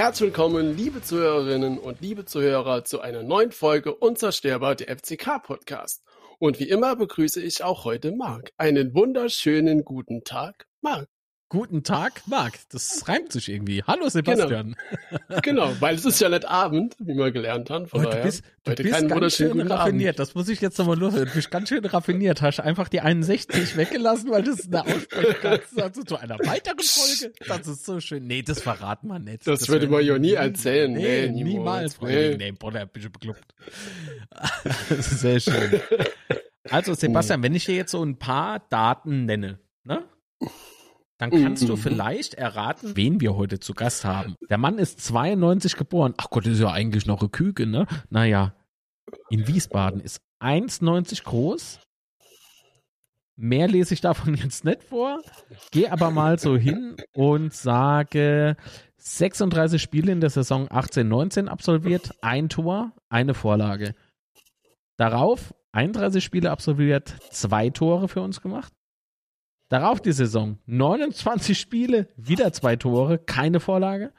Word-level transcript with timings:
Herzlich 0.00 0.28
willkommen, 0.28 0.78
liebe 0.78 1.02
Zuhörerinnen 1.02 1.78
und 1.78 2.00
liebe 2.00 2.24
Zuhörer, 2.24 2.84
zu 2.86 3.02
einer 3.02 3.22
neuen 3.22 3.52
Folge 3.52 3.94
Unzerstörbar, 3.94 4.74
der 4.74 4.96
FCK-Podcast. 4.96 6.02
Und 6.38 6.58
wie 6.58 6.70
immer 6.70 6.96
begrüße 6.96 7.42
ich 7.42 7.62
auch 7.62 7.84
heute 7.84 8.10
Marc. 8.10 8.50
Einen 8.56 8.94
wunderschönen 8.94 9.84
guten 9.84 10.24
Tag, 10.24 10.66
Marc. 10.80 11.06
Guten 11.50 11.82
Tag, 11.82 12.22
Marc. 12.26 12.60
Das 12.70 13.08
reimt 13.08 13.32
sich 13.32 13.48
irgendwie. 13.48 13.82
Hallo 13.82 14.08
Sebastian. 14.08 14.76
Genau, 15.28 15.40
genau 15.42 15.80
weil 15.80 15.96
es 15.96 16.04
ist 16.04 16.20
ja 16.20 16.28
nicht 16.28 16.44
Abend, 16.44 16.94
wie 17.00 17.16
wir 17.16 17.32
gelernt 17.32 17.70
haben. 17.70 17.88
Von 17.88 18.06
oh, 18.06 18.08
du 18.08 18.22
bist, 18.22 18.44
du 18.62 18.74
bist 18.76 19.08
ganz 19.08 19.34
schön 19.34 19.60
raffiniert. 19.60 20.10
Abend. 20.10 20.18
Das 20.20 20.36
muss 20.36 20.48
ich 20.48 20.60
jetzt 20.60 20.78
nochmal 20.78 20.96
loswerden. 20.96 21.28
Du 21.28 21.34
bist 21.34 21.50
ganz 21.50 21.68
schön 21.68 21.84
raffiniert. 21.84 22.40
Hast 22.40 22.60
einfach 22.60 22.88
die 22.88 23.00
61 23.00 23.76
weggelassen, 23.76 24.30
weil 24.30 24.44
das 24.44 24.68
eine 24.68 24.84
Aussprache 24.84 25.36
kannst. 25.42 25.82
Also 25.82 26.04
zu 26.04 26.18
einer 26.18 26.38
weiteren 26.38 26.78
Folge. 26.78 27.34
Das 27.48 27.66
ist 27.66 27.84
so 27.84 27.98
schön. 27.98 28.28
Nee, 28.28 28.42
das 28.42 28.62
verraten 28.62 29.08
wir 29.08 29.18
nicht. 29.18 29.44
Das, 29.44 29.58
das 29.58 29.68
würde 29.68 29.88
man 29.88 30.04
ja 30.04 30.20
nie 30.20 30.34
erzählen. 30.34 30.92
Nee, 30.92 31.30
nee 31.32 31.42
niemals. 31.42 32.00
Nee, 32.00 32.36
nee 32.36 32.52
Bruder, 32.52 32.86
bist 32.86 33.06
du 33.06 33.10
bekloppt. 33.10 33.56
Sehr 35.00 35.40
schön. 35.40 35.80
Also 36.68 36.94
Sebastian, 36.94 37.42
wenn 37.42 37.56
ich 37.56 37.64
dir 37.64 37.74
jetzt 37.74 37.90
so 37.90 38.04
ein 38.04 38.20
paar 38.20 38.60
Daten 38.70 39.24
nenne, 39.24 39.58
ne? 39.82 40.04
Dann 41.20 41.30
kannst 41.30 41.68
du 41.68 41.76
mhm. 41.76 41.76
vielleicht 41.76 42.32
erraten, 42.32 42.96
wen 42.96 43.20
wir 43.20 43.36
heute 43.36 43.60
zu 43.60 43.74
Gast 43.74 44.06
haben. 44.06 44.36
Der 44.48 44.56
Mann 44.56 44.78
ist 44.78 45.02
92 45.02 45.76
geboren. 45.76 46.14
Ach 46.16 46.30
Gott, 46.30 46.46
das 46.46 46.54
ist 46.54 46.60
ja 46.60 46.72
eigentlich 46.72 47.04
noch 47.04 47.20
eine 47.20 47.28
Küke, 47.28 47.66
ne? 47.66 47.86
Naja, 48.08 48.54
in 49.28 49.46
Wiesbaden 49.46 50.00
ist 50.00 50.22
1,90 50.40 51.24
groß. 51.24 51.80
Mehr 53.36 53.68
lese 53.68 53.92
ich 53.92 54.00
davon 54.00 54.34
jetzt 54.42 54.64
nicht 54.64 54.82
vor. 54.82 55.20
Gehe 55.70 55.92
aber 55.92 56.10
mal 56.10 56.38
so 56.38 56.56
hin 56.56 56.96
und 57.12 57.52
sage 57.52 58.56
36 58.96 59.80
Spiele 59.80 60.12
in 60.12 60.22
der 60.22 60.30
Saison 60.30 60.68
18-19 60.68 61.48
absolviert, 61.48 62.12
ein 62.22 62.48
Tor, 62.48 62.92
eine 63.10 63.34
Vorlage. 63.34 63.94
Darauf 64.96 65.54
31 65.72 66.24
Spiele 66.24 66.50
absolviert, 66.50 67.14
zwei 67.30 67.68
Tore 67.68 68.08
für 68.08 68.22
uns 68.22 68.40
gemacht. 68.40 68.72
Darauf 69.70 70.02
die 70.02 70.12
Saison 70.12 70.58
29 70.66 71.56
Spiele, 71.58 72.08
wieder 72.16 72.52
zwei 72.52 72.74
Tore, 72.74 73.18
keine 73.20 73.60
Vorlage. 73.60 74.12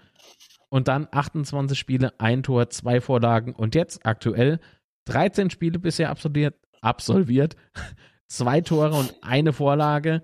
Und 0.69 0.87
dann 0.87 1.09
28 1.11 1.77
Spiele, 1.77 2.13
ein 2.19 2.41
Tor, 2.41 2.69
zwei 2.69 3.01
Vorlagen. 3.01 3.53
Und 3.53 3.75
jetzt 3.75 4.05
aktuell 4.05 4.61
13 5.05 5.49
Spiele 5.49 5.77
bisher 5.77 6.09
absolviert, 6.09 6.55
absolviert 6.79 7.57
zwei 8.27 8.61
Tore 8.61 8.93
und 8.93 9.13
eine 9.21 9.51
Vorlage. 9.51 10.23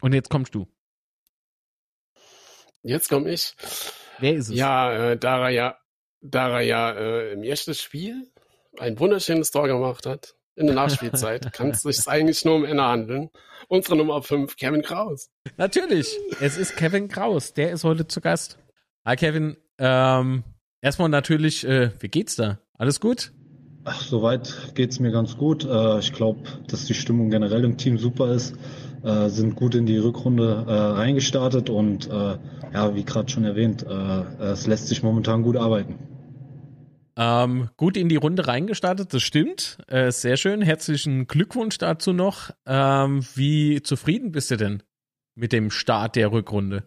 Und 0.00 0.14
jetzt 0.14 0.30
kommst 0.30 0.54
du. 0.54 0.68
Jetzt 2.84 3.08
komme 3.08 3.32
ich. 3.32 3.56
Wer 4.20 4.34
ist 4.34 4.48
es? 4.48 4.54
Ja, 4.54 4.92
äh, 4.92 5.18
da 5.18 5.40
er 5.40 5.50
ja, 5.50 5.78
da 6.20 6.50
er 6.50 6.60
ja 6.60 6.92
äh, 6.92 7.32
im 7.32 7.42
ersten 7.42 7.74
Spiel 7.74 8.30
ein 8.78 9.00
wunderschönes 9.00 9.50
Tor 9.50 9.66
gemacht 9.66 10.06
hat, 10.06 10.36
in 10.56 10.66
der 10.66 10.74
Nachspielzeit 10.74 11.52
kann 11.52 11.70
es 11.70 11.82
sich 11.82 12.08
eigentlich 12.08 12.44
nur 12.44 12.56
um 12.56 12.62
Männer 12.62 12.88
handeln. 12.88 13.30
Unsere 13.68 13.96
Nummer 13.96 14.22
5, 14.22 14.56
Kevin 14.56 14.82
Kraus. 14.82 15.30
Natürlich, 15.56 16.18
es 16.40 16.56
ist 16.56 16.76
Kevin 16.76 17.08
Kraus, 17.08 17.52
der 17.52 17.70
ist 17.70 17.84
heute 17.84 18.06
zu 18.06 18.20
Gast. 18.20 18.58
Hi 19.04 19.16
Kevin, 19.16 19.56
ähm, 19.78 20.44
erstmal 20.80 21.08
natürlich, 21.08 21.66
äh, 21.66 21.90
wie 22.00 22.08
geht's 22.08 22.36
da? 22.36 22.58
Alles 22.74 23.00
gut? 23.00 23.32
Ach, 23.84 24.00
soweit 24.00 24.74
geht's 24.74 24.98
mir 24.98 25.12
ganz 25.12 25.36
gut. 25.36 25.64
Äh, 25.64 26.00
ich 26.00 26.12
glaube, 26.12 26.40
dass 26.66 26.86
die 26.86 26.94
Stimmung 26.94 27.30
generell 27.30 27.64
im 27.64 27.76
Team 27.76 27.98
super 27.98 28.32
ist. 28.32 28.56
Äh, 29.04 29.28
sind 29.28 29.54
gut 29.54 29.74
in 29.74 29.86
die 29.86 29.98
Rückrunde 29.98 30.64
äh, 30.66 30.72
reingestartet 30.72 31.70
und 31.70 32.08
äh, 32.08 32.38
ja, 32.72 32.94
wie 32.94 33.04
gerade 33.04 33.28
schon 33.28 33.44
erwähnt, 33.44 33.84
äh, 33.84 34.42
es 34.42 34.66
lässt 34.66 34.88
sich 34.88 35.02
momentan 35.02 35.42
gut 35.42 35.56
arbeiten. 35.56 36.15
Ähm, 37.18 37.70
gut 37.78 37.96
in 37.96 38.08
die 38.10 38.16
Runde 38.16 38.46
reingestartet, 38.46 39.14
das 39.14 39.22
stimmt. 39.22 39.78
Äh, 39.88 40.10
sehr 40.12 40.36
schön. 40.36 40.60
Herzlichen 40.60 41.26
Glückwunsch 41.26 41.78
dazu 41.78 42.12
noch. 42.12 42.50
Ähm, 42.66 43.24
wie 43.34 43.82
zufrieden 43.82 44.32
bist 44.32 44.50
du 44.50 44.56
denn 44.56 44.82
mit 45.34 45.52
dem 45.52 45.70
Start 45.70 46.16
der 46.16 46.30
Rückrunde? 46.30 46.82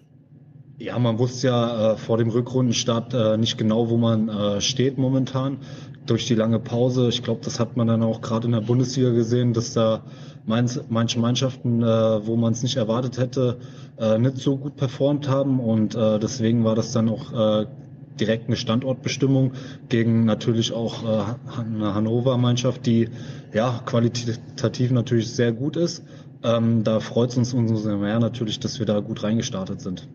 Ja, 0.77 0.97
man 0.99 1.17
wusste 1.17 1.47
ja 1.47 1.93
äh, 1.93 1.97
vor 1.97 2.17
dem 2.17 2.29
Rückrundenstart 2.29 3.13
äh, 3.13 3.37
nicht 3.37 3.57
genau, 3.57 3.89
wo 3.89 3.97
man 3.97 4.29
äh, 4.29 4.61
steht 4.61 4.97
momentan. 4.97 5.57
Durch 6.05 6.27
die 6.27 6.35
lange 6.35 6.59
Pause, 6.59 7.09
ich 7.09 7.23
glaube, 7.23 7.41
das 7.43 7.59
hat 7.59 7.75
man 7.75 7.87
dann 7.87 8.01
auch 8.01 8.21
gerade 8.21 8.45
in 8.45 8.53
der 8.53 8.61
Bundesliga 8.61 9.09
gesehen, 9.09 9.53
dass 9.53 9.73
da 9.73 10.03
manche 10.45 11.19
Mannschaften, 11.19 11.83
äh, 11.83 11.85
wo 12.25 12.35
man 12.35 12.53
es 12.53 12.63
nicht 12.63 12.77
erwartet 12.77 13.17
hätte, 13.17 13.59
äh, 13.99 14.17
nicht 14.17 14.37
so 14.37 14.57
gut 14.57 14.75
performt 14.75 15.27
haben. 15.27 15.59
Und 15.59 15.95
deswegen 15.95 16.63
war 16.63 16.75
das 16.75 16.93
dann 16.93 17.09
auch 17.09 17.65
direkt 18.19 18.47
eine 18.47 18.55
Standortbestimmung 18.55 19.53
gegen 19.89 20.25
natürlich 20.25 20.73
auch 20.73 21.03
äh, 21.03 21.59
eine 21.59 21.93
Hannover-Mannschaft, 21.93 22.85
die 22.85 23.09
ja 23.53 23.81
qualitativ 23.85 24.91
natürlich 24.91 25.31
sehr 25.31 25.51
gut 25.51 25.77
ist. 25.77 26.03
Ähm, 26.43 26.83
da 26.83 26.99
freut 26.99 27.31
es 27.31 27.37
uns 27.37 27.53
umso 27.53 27.97
mehr 27.97 28.19
natürlich, 28.19 28.59
dass 28.59 28.79
wir 28.79 28.85
da 28.85 28.99
gut 28.99 29.23
reingestartet 29.23 29.81
sind. 29.81 30.07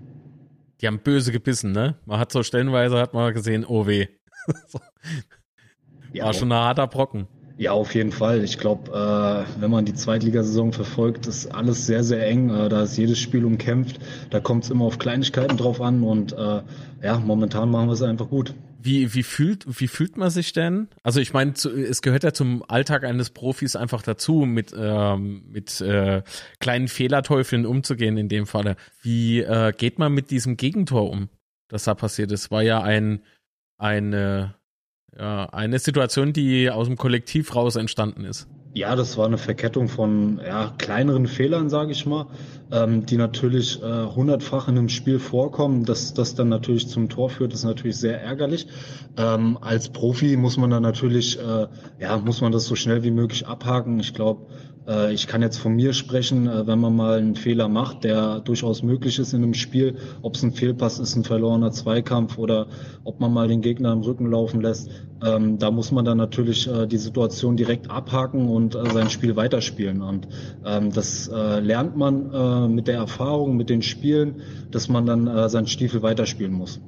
Die 0.80 0.86
haben 0.86 0.98
böse 0.98 1.32
gebissen, 1.32 1.72
ne? 1.72 1.96
Man 2.06 2.18
hat 2.18 2.32
so 2.32 2.42
stellenweise 2.42 2.98
hat 2.98 3.14
man 3.14 3.32
gesehen, 3.34 3.64
oh 3.66 3.86
weh. 3.86 4.06
War 4.72 4.82
ja, 6.12 6.32
schon 6.32 6.52
ein 6.52 6.58
harter 6.58 6.86
Brocken. 6.86 7.26
Ja, 7.56 7.70
auf 7.70 7.94
jeden 7.94 8.10
Fall. 8.10 8.42
Ich 8.42 8.58
glaube, 8.58 8.90
äh, 8.90 9.60
wenn 9.60 9.70
man 9.70 9.84
die 9.84 9.94
Zweitligasaison 9.94 10.72
verfolgt, 10.72 11.28
ist 11.28 11.46
alles 11.46 11.86
sehr, 11.86 12.02
sehr 12.02 12.26
eng. 12.26 12.50
Äh, 12.50 12.68
da 12.68 12.82
ist 12.82 12.96
jedes 12.96 13.20
Spiel 13.20 13.44
umkämpft. 13.44 14.00
Da 14.30 14.40
kommt 14.40 14.64
es 14.64 14.70
immer 14.70 14.86
auf 14.86 14.98
Kleinigkeiten 14.98 15.56
drauf 15.56 15.80
an 15.80 16.02
und 16.02 16.32
äh, 16.32 16.62
ja, 17.02 17.18
momentan 17.18 17.70
machen 17.70 17.88
wir 17.88 17.92
es 17.92 18.02
einfach 18.02 18.28
gut. 18.28 18.54
Wie, 18.80 19.14
wie, 19.14 19.22
fühlt, 19.22 19.64
wie 19.80 19.86
fühlt 19.86 20.16
man 20.16 20.30
sich 20.30 20.52
denn? 20.52 20.88
Also 21.04 21.20
ich 21.20 21.32
meine, 21.32 21.52
es 21.52 22.02
gehört 22.02 22.24
ja 22.24 22.32
zum 22.32 22.64
Alltag 22.68 23.04
eines 23.04 23.30
Profis 23.30 23.76
einfach 23.76 24.02
dazu, 24.02 24.44
mit, 24.44 24.74
ähm, 24.76 25.44
mit 25.46 25.80
äh, 25.80 26.22
kleinen 26.58 26.88
Fehlerteufeln 26.88 27.66
umzugehen 27.66 28.18
in 28.18 28.28
dem 28.28 28.46
Falle. 28.46 28.76
Wie 29.00 29.40
äh, 29.40 29.72
geht 29.72 29.98
man 29.98 30.12
mit 30.12 30.30
diesem 30.30 30.56
Gegentor 30.58 31.08
um, 31.08 31.30
das 31.68 31.84
da 31.84 31.94
passiert 31.94 32.30
ist? 32.30 32.50
War 32.50 32.62
ja 32.62 32.82
ein, 32.82 33.22
eine 33.78 34.54
eine 35.20 35.78
Situation, 35.78 36.32
die 36.32 36.70
aus 36.70 36.86
dem 36.86 36.96
Kollektiv 36.96 37.54
raus 37.54 37.76
entstanden 37.76 38.24
ist. 38.24 38.48
Ja, 38.76 38.96
das 38.96 39.16
war 39.16 39.26
eine 39.26 39.38
Verkettung 39.38 39.86
von 39.86 40.40
ja, 40.44 40.74
kleineren 40.78 41.28
Fehlern, 41.28 41.70
sage 41.70 41.92
ich 41.92 42.06
mal, 42.06 42.26
ähm, 42.72 43.06
die 43.06 43.16
natürlich 43.16 43.80
äh, 43.80 44.06
hundertfach 44.06 44.66
in 44.66 44.76
einem 44.76 44.88
Spiel 44.88 45.20
vorkommen. 45.20 45.84
Dass 45.84 46.12
das 46.12 46.34
dann 46.34 46.48
natürlich 46.48 46.88
zum 46.88 47.08
Tor 47.08 47.30
führt, 47.30 47.52
ist 47.52 47.62
natürlich 47.62 47.98
sehr 47.98 48.20
ärgerlich. 48.20 48.66
Ähm, 49.16 49.58
als 49.60 49.90
Profi 49.90 50.36
muss 50.36 50.56
man 50.56 50.70
dann 50.70 50.82
natürlich, 50.82 51.38
äh, 51.38 51.68
ja, 52.00 52.18
muss 52.18 52.40
man 52.40 52.50
das 52.50 52.66
so 52.66 52.74
schnell 52.74 53.04
wie 53.04 53.12
möglich 53.12 53.46
abhaken. 53.46 54.00
Ich 54.00 54.12
glaube, 54.12 54.46
ich 55.12 55.26
kann 55.26 55.40
jetzt 55.40 55.56
von 55.56 55.74
mir 55.74 55.94
sprechen, 55.94 56.46
äh, 56.46 56.66
wenn 56.66 56.78
man 56.78 56.94
mal 56.94 57.18
einen 57.18 57.36
Fehler 57.36 57.68
macht, 57.68 58.04
der 58.04 58.40
durchaus 58.40 58.82
möglich 58.82 59.18
ist 59.18 59.32
in 59.32 59.42
einem 59.42 59.54
Spiel, 59.54 59.96
ob 60.20 60.34
es 60.34 60.42
ein 60.42 60.52
Fehlpass 60.52 60.98
ist, 60.98 61.16
ein 61.16 61.24
verlorener 61.24 61.70
Zweikampf 61.70 62.36
oder 62.36 62.66
ob 63.02 63.18
man 63.18 63.32
mal 63.32 63.48
den 63.48 63.62
Gegner 63.62 63.92
im 63.92 64.00
Rücken 64.00 64.30
laufen 64.30 64.60
lässt, 64.60 64.90
ähm, 65.24 65.58
da 65.58 65.70
muss 65.70 65.90
man 65.90 66.04
dann 66.04 66.18
natürlich 66.18 66.68
äh, 66.68 66.86
die 66.86 66.98
Situation 66.98 67.56
direkt 67.56 67.90
abhaken 67.90 68.48
und 68.48 68.74
sein 68.92 69.08
Spiel 69.08 69.36
weiterspielen. 69.36 70.02
Und 70.02 70.28
ähm, 70.64 70.92
das 70.92 71.28
lernt 71.28 71.96
man 71.96 72.74
mit 72.74 72.88
der 72.88 72.96
Erfahrung, 72.96 73.56
mit 73.56 73.70
den 73.70 73.82
Spielen, 73.82 74.42
dass 74.70 74.88
man 74.88 75.06
dann 75.06 75.48
seinen 75.48 75.66
Stiefel 75.66 76.02
weiterspielen 76.02 76.52
muss. 76.52 76.80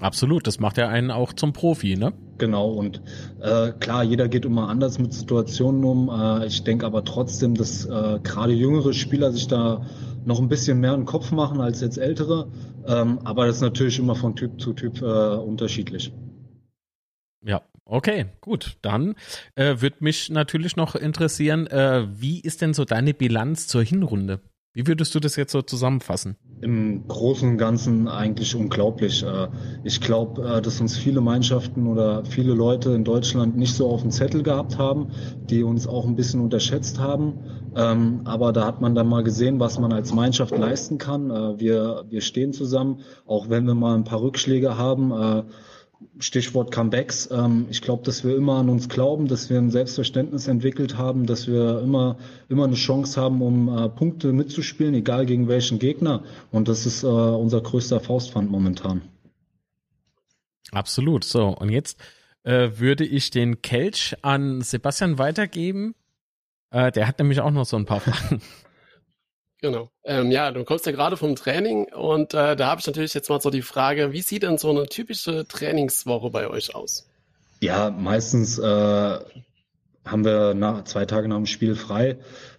Absolut, 0.00 0.46
das 0.46 0.60
macht 0.60 0.78
ja 0.78 0.88
einen 0.88 1.10
auch 1.10 1.32
zum 1.32 1.52
Profi, 1.52 1.96
ne? 1.96 2.12
Genau, 2.38 2.70
und 2.70 3.02
äh, 3.40 3.72
klar, 3.72 4.04
jeder 4.04 4.28
geht 4.28 4.44
immer 4.44 4.68
anders 4.68 4.98
mit 4.98 5.12
Situationen 5.12 5.84
um. 5.84 6.08
Äh, 6.08 6.46
ich 6.46 6.62
denke 6.62 6.86
aber 6.86 7.04
trotzdem, 7.04 7.54
dass 7.54 7.84
äh, 7.84 8.20
gerade 8.22 8.52
jüngere 8.52 8.92
Spieler 8.92 9.32
sich 9.32 9.48
da 9.48 9.84
noch 10.24 10.40
ein 10.40 10.48
bisschen 10.48 10.78
mehr 10.78 10.94
im 10.94 11.04
Kopf 11.04 11.32
machen 11.32 11.60
als 11.60 11.80
jetzt 11.80 11.98
ältere. 11.98 12.50
Ähm, 12.86 13.18
aber 13.24 13.46
das 13.46 13.56
ist 13.56 13.62
natürlich 13.62 13.98
immer 13.98 14.14
von 14.14 14.36
Typ 14.36 14.60
zu 14.60 14.72
Typ 14.72 15.02
äh, 15.02 15.04
unterschiedlich. 15.04 16.12
Ja, 17.44 17.62
okay, 17.84 18.26
gut. 18.40 18.76
Dann 18.82 19.16
äh, 19.56 19.80
wird 19.80 20.00
mich 20.00 20.30
natürlich 20.30 20.76
noch 20.76 20.94
interessieren, 20.94 21.66
äh, 21.66 22.06
wie 22.10 22.40
ist 22.40 22.62
denn 22.62 22.72
so 22.72 22.84
deine 22.84 23.14
Bilanz 23.14 23.66
zur 23.66 23.82
Hinrunde? 23.82 24.40
Wie 24.74 24.86
würdest 24.86 25.14
du 25.14 25.20
das 25.20 25.34
jetzt 25.34 25.52
so 25.52 25.62
zusammenfassen? 25.62 26.36
Im 26.60 27.06
Großen 27.06 27.48
und 27.50 27.58
Ganzen 27.58 28.08
eigentlich 28.08 28.54
unglaublich. 28.54 29.22
Äh, 29.22 29.48
ich 29.84 30.00
glaube, 30.00 30.42
äh, 30.42 30.62
dass 30.62 30.80
uns 30.80 30.96
viele 30.96 31.20
Mannschaften 31.20 31.86
oder 31.86 32.24
viele 32.24 32.52
Leute 32.52 32.90
in 32.90 33.04
Deutschland 33.04 33.56
nicht 33.56 33.74
so 33.74 33.88
auf 33.88 34.02
dem 34.02 34.10
Zettel 34.10 34.42
gehabt 34.42 34.78
haben, 34.78 35.08
die 35.48 35.62
uns 35.62 35.86
auch 35.86 36.06
ein 36.06 36.16
bisschen 36.16 36.40
unterschätzt 36.40 36.98
haben. 36.98 37.34
Ähm, 37.76 38.22
aber 38.24 38.52
da 38.52 38.66
hat 38.66 38.80
man 38.80 38.94
dann 38.94 39.08
mal 39.08 39.22
gesehen, 39.22 39.60
was 39.60 39.78
man 39.78 39.92
als 39.92 40.12
Mannschaft 40.12 40.56
leisten 40.56 40.98
kann. 40.98 41.30
Äh, 41.30 41.60
wir, 41.60 42.04
wir 42.08 42.20
stehen 42.20 42.52
zusammen, 42.52 43.00
auch 43.26 43.48
wenn 43.48 43.64
wir 43.64 43.74
mal 43.74 43.94
ein 43.94 44.04
paar 44.04 44.20
Rückschläge 44.20 44.76
haben 44.76 45.44
Stichwort 46.18 46.72
Comebacks. 46.72 47.28
Ähm, 47.30 47.66
ich 47.70 47.82
glaube, 47.82 48.04
dass 48.04 48.24
wir 48.24 48.36
immer 48.36 48.58
an 48.58 48.68
uns 48.68 48.88
glauben, 48.88 49.28
dass 49.28 49.50
wir 49.50 49.58
ein 49.58 49.70
Selbstverständnis 49.70 50.48
entwickelt 50.48 50.96
haben, 50.96 51.26
dass 51.26 51.46
wir 51.46 51.80
immer, 51.80 52.18
immer 52.48 52.64
eine 52.64 52.74
Chance 52.74 53.20
haben, 53.20 53.42
um 53.42 53.68
äh, 53.68 53.88
Punkte 53.88 54.32
mitzuspielen, 54.32 54.94
egal 54.94 55.26
gegen 55.26 55.48
welchen 55.48 55.78
Gegner. 55.78 56.22
Und 56.50 56.68
das 56.68 56.86
ist 56.86 57.02
äh, 57.02 57.06
unser 57.06 57.60
größter 57.60 58.00
Faustpfand 58.00 58.50
momentan. 58.50 59.02
Absolut. 60.72 61.24
So, 61.24 61.48
und 61.48 61.70
jetzt 61.70 62.00
äh, 62.44 62.70
würde 62.78 63.04
ich 63.04 63.30
den 63.30 63.62
Kelch 63.62 64.16
an 64.22 64.60
Sebastian 64.60 65.18
weitergeben. 65.18 65.94
Äh, 66.70 66.92
der 66.92 67.06
hat 67.08 67.18
nämlich 67.18 67.40
auch 67.40 67.50
noch 67.50 67.64
so 67.64 67.76
ein 67.76 67.86
paar 67.86 68.00
Fragen. 68.00 68.40
Genau. 69.60 69.90
Ähm, 70.04 70.30
ja, 70.30 70.52
du 70.52 70.64
kommst 70.64 70.86
ja 70.86 70.92
gerade 70.92 71.16
vom 71.16 71.34
Training 71.34 71.92
und 71.92 72.32
äh, 72.32 72.54
da 72.54 72.66
habe 72.68 72.80
ich 72.80 72.86
natürlich 72.86 73.14
jetzt 73.14 73.28
mal 73.28 73.40
so 73.40 73.50
die 73.50 73.62
Frage, 73.62 74.12
wie 74.12 74.22
sieht 74.22 74.44
denn 74.44 74.56
so 74.56 74.70
eine 74.70 74.86
typische 74.86 75.46
Trainingswoche 75.48 76.30
bei 76.30 76.48
euch 76.48 76.74
aus? 76.74 77.08
Ja, 77.60 77.90
meistens 77.90 78.58
äh, 78.58 78.62
haben 78.62 80.24
wir 80.24 80.54
nach, 80.54 80.84
zwei 80.84 81.06
Tage 81.06 81.28
nach 81.28 81.36
dem 81.36 81.46
Spiel 81.46 81.74
frei, 81.74 82.18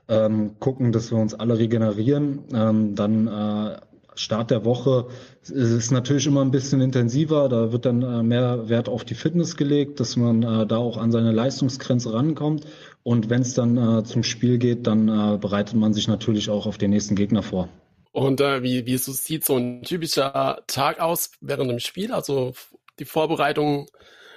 ähm, 0.10 0.60
gucken, 0.60 0.92
dass 0.92 1.12
wir 1.12 1.18
uns 1.18 1.34
alle 1.34 1.58
regenerieren, 1.58 2.44
ähm, 2.54 2.96
dann 2.96 3.28
äh, 3.28 3.80
Start 4.20 4.52
der 4.52 4.66
Woche 4.66 5.08
ist 5.44 5.92
natürlich 5.92 6.28
immer 6.28 6.42
ein 6.42 6.52
bisschen 6.52 6.82
intensiver. 6.82 7.48
Da 7.48 7.72
wird 7.72 7.86
dann 7.86 8.02
äh, 8.02 8.22
mehr 8.22 8.68
Wert 8.68 8.90
auf 8.90 9.06
die 9.06 9.16
Fitness 9.16 9.56
gelegt, 9.56 10.02
dass 10.02 10.18
man 10.18 10.44
äh, 10.44 10.68
da 10.68 10.76
auch 10.76 10.98
an 10.98 11.14
seine 11.14 11.32
Leistungsgrenze 11.32 12.14
rankommt. 12.14 12.66
Und 13.04 13.30
wenn 13.30 13.42
es 13.42 13.54
dann 13.54 13.78
äh, 13.78 14.04
zum 14.04 14.24
Spiel 14.24 14.58
geht, 14.58 14.86
dann 14.86 15.40
bereitet 15.40 15.76
man 15.76 15.94
sich 15.94 16.08
natürlich 16.08 16.50
auch 16.50 16.66
auf 16.66 16.78
den 16.78 16.92
nächsten 16.92 17.16
Gegner 17.16 17.44
vor. 17.44 17.70
Und 18.12 18.42
äh, 18.42 18.64
wie, 18.64 18.86
wie 18.86 18.98
sieht 18.98 19.46
so 19.46 19.58
ein 19.58 19.84
typischer 19.84 20.64
Tag 20.68 21.00
aus 21.00 21.32
während 21.42 21.72
dem 21.72 21.80
Spiel? 21.80 22.12
Also 22.12 22.54
die 23.00 23.06
Vorbereitung 23.06 23.88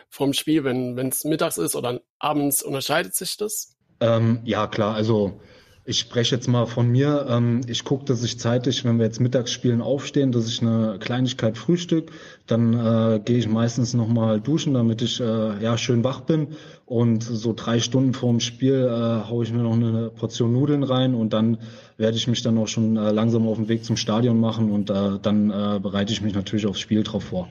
vom 0.09 0.35
Spiel, 0.35 0.65
wenn 0.65 0.99
es 1.09 1.25
mittags 1.25 1.57
ist 1.57 1.75
oder 1.75 2.01
abends, 2.19 2.63
unterscheidet 2.63 3.15
sich 3.15 3.37
das? 3.37 3.75
Ähm, 4.01 4.41
ja, 4.45 4.67
klar. 4.67 4.95
Also 4.95 5.41
ich 5.85 5.99
spreche 5.99 6.37
jetzt 6.37 6.47
mal 6.47 6.67
von 6.67 6.89
mir. 6.89 7.27
Ähm, 7.29 7.63
ich 7.67 7.85
gucke, 7.85 8.05
dass 8.05 8.23
ich 8.23 8.39
zeitig, 8.39 8.85
wenn 8.85 8.99
wir 8.99 9.07
jetzt 9.07 9.21
mittags 9.21 9.51
spielen, 9.51 9.83
aufstehen, 9.83 10.31
dass 10.31 10.47
ich 10.47 10.63
eine 10.63 10.99
Kleinigkeit 11.01 11.59
frühstück. 11.59 12.13
Dann 12.47 12.73
äh, 12.75 13.21
gehe 13.25 13.39
ich 13.39 13.49
meistens 13.49 13.93
nochmal 13.93 14.41
duschen, 14.41 14.75
damit 14.75 15.03
ich 15.03 15.21
äh, 15.21 15.63
ja 15.63 15.77
schön 15.77 16.05
wach 16.05 16.21
bin. 16.21 16.57
Und 16.87 17.25
so 17.25 17.53
drei 17.53 17.81
Stunden 17.81 18.15
vor 18.15 18.31
dem 18.31 18.39
Spiel 18.39 18.87
äh, 18.87 19.29
haue 19.29 19.45
ich 19.45 19.53
mir 19.53 19.63
noch 19.63 19.73
eine 19.73 20.11
Portion 20.11 20.53
Nudeln 20.53 20.85
rein 20.85 21.15
und 21.15 21.33
dann 21.33 21.59
werde 21.97 22.17
ich 22.17 22.29
mich 22.29 22.43
dann 22.43 22.59
auch 22.59 22.69
schon 22.69 22.97
äh, 22.97 23.11
langsam 23.11 23.49
auf 23.49 23.57
den 23.57 23.69
Weg 23.69 23.85
zum 23.85 23.97
Stadion 23.97 24.39
machen 24.39 24.71
und 24.71 24.91
äh, 24.91 25.19
dann 25.21 25.51
äh, 25.51 25.81
bereite 25.81 26.13
ich 26.13 26.21
mich 26.21 26.35
natürlich 26.35 26.67
aufs 26.67 26.81
Spiel 26.81 27.03
drauf 27.03 27.25
vor. 27.25 27.49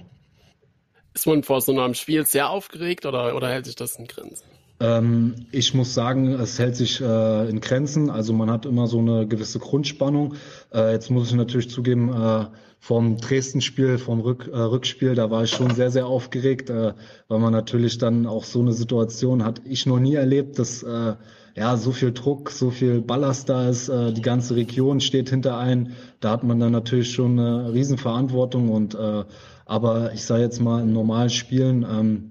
Ist 1.14 1.28
man 1.28 1.44
vor 1.44 1.60
so 1.60 1.74
einem 1.74 1.96
Spiel 1.96 2.26
sehr 2.26 2.50
aufgeregt 2.50 3.06
oder, 3.06 3.36
oder 3.36 3.50
hält 3.50 3.66
sich 3.66 3.76
das 3.76 3.98
in 3.98 4.08
Grenzen? 4.08 4.46
Ähm, 4.82 5.36
ich 5.52 5.74
muss 5.74 5.94
sagen, 5.94 6.34
es 6.34 6.58
hält 6.58 6.76
sich 6.76 7.00
äh, 7.00 7.50
in 7.50 7.62
Grenzen. 7.62 8.10
Also 8.10 8.34
man 8.34 8.50
hat 8.50 8.66
immer 8.66 8.88
so 8.88 9.00
eine 9.00 9.28
gewisse 9.28 9.60
Grundspannung. 9.60 10.34
Äh, 10.74 10.92
jetzt 10.92 11.12
muss 11.12 11.30
ich 11.30 11.36
natürlich 11.36 11.70
zugeben, 11.70 12.12
äh, 12.12 12.46
vom 12.80 13.18
Dresden-Spiel, 13.18 14.00
vom 14.00 14.22
Rück, 14.22 14.50
äh, 14.52 14.58
Rückspiel, 14.58 15.14
da 15.14 15.30
war 15.30 15.44
ich 15.44 15.52
schon 15.52 15.70
sehr, 15.70 15.92
sehr 15.92 16.08
aufgeregt, 16.08 16.72
äh, 16.72 16.94
weil 17.28 17.40
man 17.40 17.54
natürlich 17.54 18.00
dann 18.00 18.26
auch 18.26 18.44
so 18.44 18.60
eine 18.60 18.74
Situation 18.74 19.46
hat. 19.46 19.62
Ich 19.66 19.86
noch 19.86 20.00
nie 20.00 20.16
erlebt, 20.16 20.58
dass 20.58 20.82
äh, 20.82 21.14
ja 21.56 21.78
so 21.78 21.92
viel 21.92 22.12
Druck, 22.12 22.50
so 22.50 22.72
viel 22.72 23.02
Ballast 23.02 23.50
da 23.50 23.70
ist. 23.70 23.88
Äh, 23.88 24.14
die 24.14 24.24
ganze 24.24 24.56
Region 24.56 25.00
steht 25.00 25.30
hinter 25.30 25.60
ein. 25.60 25.94
Da 26.22 26.32
hat 26.32 26.44
man 26.44 26.60
dann 26.60 26.72
natürlich 26.72 27.12
schon 27.12 27.40
eine 27.40 27.72
Riesenverantwortung 27.72 28.70
und 28.70 28.96
äh, 28.96 29.26
aber 29.68 30.14
ich 30.14 30.26
sage 30.26 30.42
jetzt 30.42 30.60
mal 30.60 30.82
in 30.82 30.92
normalen 30.92 31.30
Spielen. 31.30 31.86
Ähm, 31.88 32.31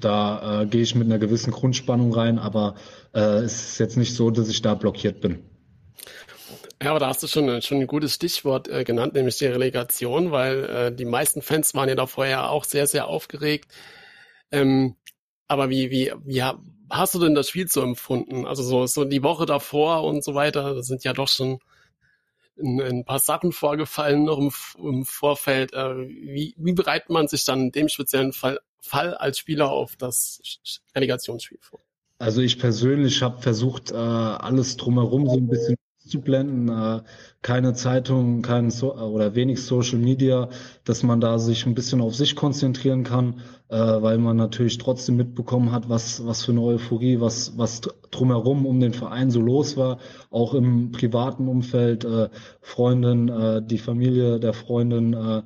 da 0.00 0.62
äh, 0.62 0.66
gehe 0.66 0.82
ich 0.82 0.94
mit 0.94 1.06
einer 1.06 1.18
gewissen 1.18 1.52
Grundspannung 1.52 2.12
rein, 2.12 2.38
aber 2.38 2.74
äh, 3.14 3.20
es 3.20 3.70
ist 3.70 3.78
jetzt 3.78 3.96
nicht 3.96 4.14
so, 4.14 4.30
dass 4.30 4.48
ich 4.48 4.62
da 4.62 4.74
blockiert 4.74 5.20
bin. 5.20 5.42
Ja, 6.82 6.90
aber 6.90 7.00
da 7.00 7.08
hast 7.08 7.22
du 7.22 7.26
schon, 7.26 7.60
schon 7.60 7.80
ein 7.80 7.86
gutes 7.88 8.14
Stichwort 8.14 8.68
äh, 8.68 8.84
genannt, 8.84 9.14
nämlich 9.14 9.36
die 9.38 9.46
Relegation, 9.46 10.30
weil 10.30 10.64
äh, 10.64 10.94
die 10.94 11.04
meisten 11.04 11.42
Fans 11.42 11.74
waren 11.74 11.88
ja 11.88 11.96
da 11.96 12.06
vorher 12.06 12.50
auch 12.50 12.64
sehr, 12.64 12.86
sehr 12.86 13.08
aufgeregt. 13.08 13.72
Ähm, 14.52 14.94
aber 15.48 15.70
wie, 15.70 15.90
wie, 15.90 16.12
wie 16.24 16.42
hast 16.90 17.14
du 17.14 17.18
denn 17.18 17.34
das 17.34 17.48
Spiel 17.48 17.68
so 17.68 17.82
empfunden? 17.82 18.46
Also 18.46 18.62
so, 18.62 18.86
so 18.86 19.04
die 19.04 19.22
Woche 19.24 19.44
davor 19.46 20.04
und 20.04 20.22
so 20.22 20.34
weiter, 20.34 20.74
da 20.74 20.82
sind 20.82 21.02
ja 21.04 21.12
doch 21.12 21.28
schon 21.28 21.58
ein, 22.60 22.80
ein 22.80 23.04
paar 23.04 23.18
Sachen 23.18 23.52
vorgefallen 23.52 24.24
noch 24.24 24.38
im, 24.38 24.52
im 24.78 25.04
Vorfeld. 25.04 25.72
Äh, 25.72 25.96
wie, 25.96 26.54
wie 26.56 26.72
bereitet 26.72 27.10
man 27.10 27.26
sich 27.28 27.44
dann 27.44 27.60
in 27.66 27.72
dem 27.72 27.88
speziellen 27.88 28.32
Fall 28.32 28.60
Fall 28.80 29.14
als 29.14 29.38
Spieler 29.38 29.70
auf 29.70 29.96
das 29.96 30.40
Relegationsspiel 30.94 31.58
vor? 31.60 31.80
Also 32.18 32.40
ich 32.40 32.58
persönlich 32.58 33.22
habe 33.22 33.40
versucht, 33.40 33.92
äh, 33.92 33.94
alles 33.94 34.76
drumherum 34.76 35.28
so 35.28 35.36
ein 35.36 35.48
bisschen 35.48 35.76
zu 36.08 36.20
blenden, 36.20 36.68
äh, 36.68 37.02
keine 37.42 37.74
Zeitung, 37.74 38.42
kein 38.42 38.70
so 38.70 38.96
oder 38.96 39.34
wenig 39.34 39.62
Social 39.62 39.98
Media, 39.98 40.48
dass 40.84 41.02
man 41.02 41.20
da 41.20 41.38
sich 41.38 41.66
ein 41.66 41.74
bisschen 41.74 42.00
auf 42.00 42.14
sich 42.14 42.34
konzentrieren 42.34 43.04
kann, 43.04 43.40
äh, 43.68 43.76
weil 43.76 44.18
man 44.18 44.36
natürlich 44.36 44.78
trotzdem 44.78 45.16
mitbekommen 45.16 45.70
hat, 45.70 45.88
was 45.88 46.26
was 46.26 46.44
für 46.44 46.52
eine 46.52 46.62
Euphorie, 46.62 47.20
was 47.20 47.56
was 47.56 47.82
drumherum 48.10 48.66
um 48.66 48.80
den 48.80 48.94
Verein 48.94 49.30
so 49.30 49.40
los 49.40 49.76
war, 49.76 49.98
auch 50.30 50.54
im 50.54 50.92
privaten 50.92 51.46
Umfeld, 51.46 52.04
äh, 52.04 52.30
Freundin, 52.60 53.28
äh, 53.28 53.62
die 53.62 53.78
Familie 53.78 54.40
der 54.40 54.54
Freundin, 54.54 55.12
äh, 55.12 55.42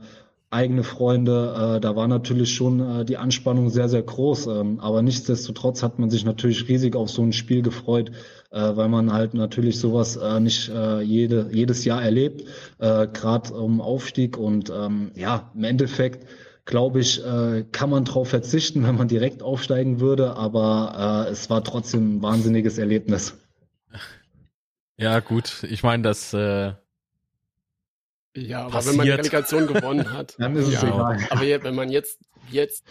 eigene 0.53 0.85
Freunde. 0.85 1.77
Äh, 1.77 1.81
da 1.81 1.97
war 1.97 2.09
natürlich 2.09 2.55
schon 2.55 2.81
äh, 2.81 3.05
die 3.05 3.17
Anspannung 3.17 3.71
sehr, 3.71 3.89
sehr 3.89 4.03
groß. 4.03 4.47
Ähm, 4.49 4.81
aber 4.81 5.03
nichtsdestotrotz 5.03 5.83
hat 5.83 5.99
man 5.99 6.11
sich 6.11 6.25
natürlich 6.25 6.69
riesig 6.69 6.95
auf 6.95 7.11
so 7.11 7.23
ein 7.23 7.33
Spiel 7.33 7.63
gefreut, 7.63 8.11
äh, 8.51 8.77
weil 8.77 8.89
man 8.89 9.13
halt 9.13 9.35
natürlich 9.35 9.79
sowas 9.79 10.17
äh, 10.17 10.41
nicht 10.41 10.69
äh, 10.69 11.01
jede, 11.01 11.49
jedes 11.53 11.85
Jahr 11.85 12.03
erlebt, 12.03 12.43
äh, 12.79 13.07
gerade 13.09 13.55
um 13.55 13.81
Aufstieg. 13.81 14.37
Und 14.37 14.71
ähm, 14.71 15.13
ja, 15.15 15.51
im 15.55 15.65
Endeffekt 15.65 16.27
glaube 16.65 17.01
ich, 17.01 17.25
äh, 17.25 17.65
kann 17.73 17.91
man 17.91 18.05
drauf 18.05 18.29
verzichten, 18.29 18.83
wenn 18.87 18.97
man 18.97 19.09
direkt 19.09 19.43
aufsteigen 19.43 20.01
würde. 20.01 20.37
Aber 20.37 21.27
äh, 21.29 21.31
es 21.31 21.51
war 21.51 21.65
trotzdem 21.65 22.17
ein 22.17 22.23
wahnsinniges 22.23 22.79
Erlebnis. 22.79 23.39
Ja, 24.99 25.21
gut. 25.21 25.65
Ich 25.65 25.83
meine, 25.83 26.03
das 26.03 26.33
äh, 26.35 26.75
ja, 28.37 28.63
aber 28.63 28.71
passiert. 28.71 28.93
wenn 28.93 28.97
man 28.97 29.07
die 29.07 29.13
Relegation 29.13 29.67
gewonnen 29.67 30.13
hat. 30.13 30.35
Dann 30.39 30.57
ist 30.57 30.69
es 30.69 30.83
ja, 30.83 30.89
egal. 30.89 31.19
Aber 31.31 31.41
wenn 31.41 31.75
man 31.75 31.91
jetzt, 31.91 32.19
jetzt, 32.51 32.85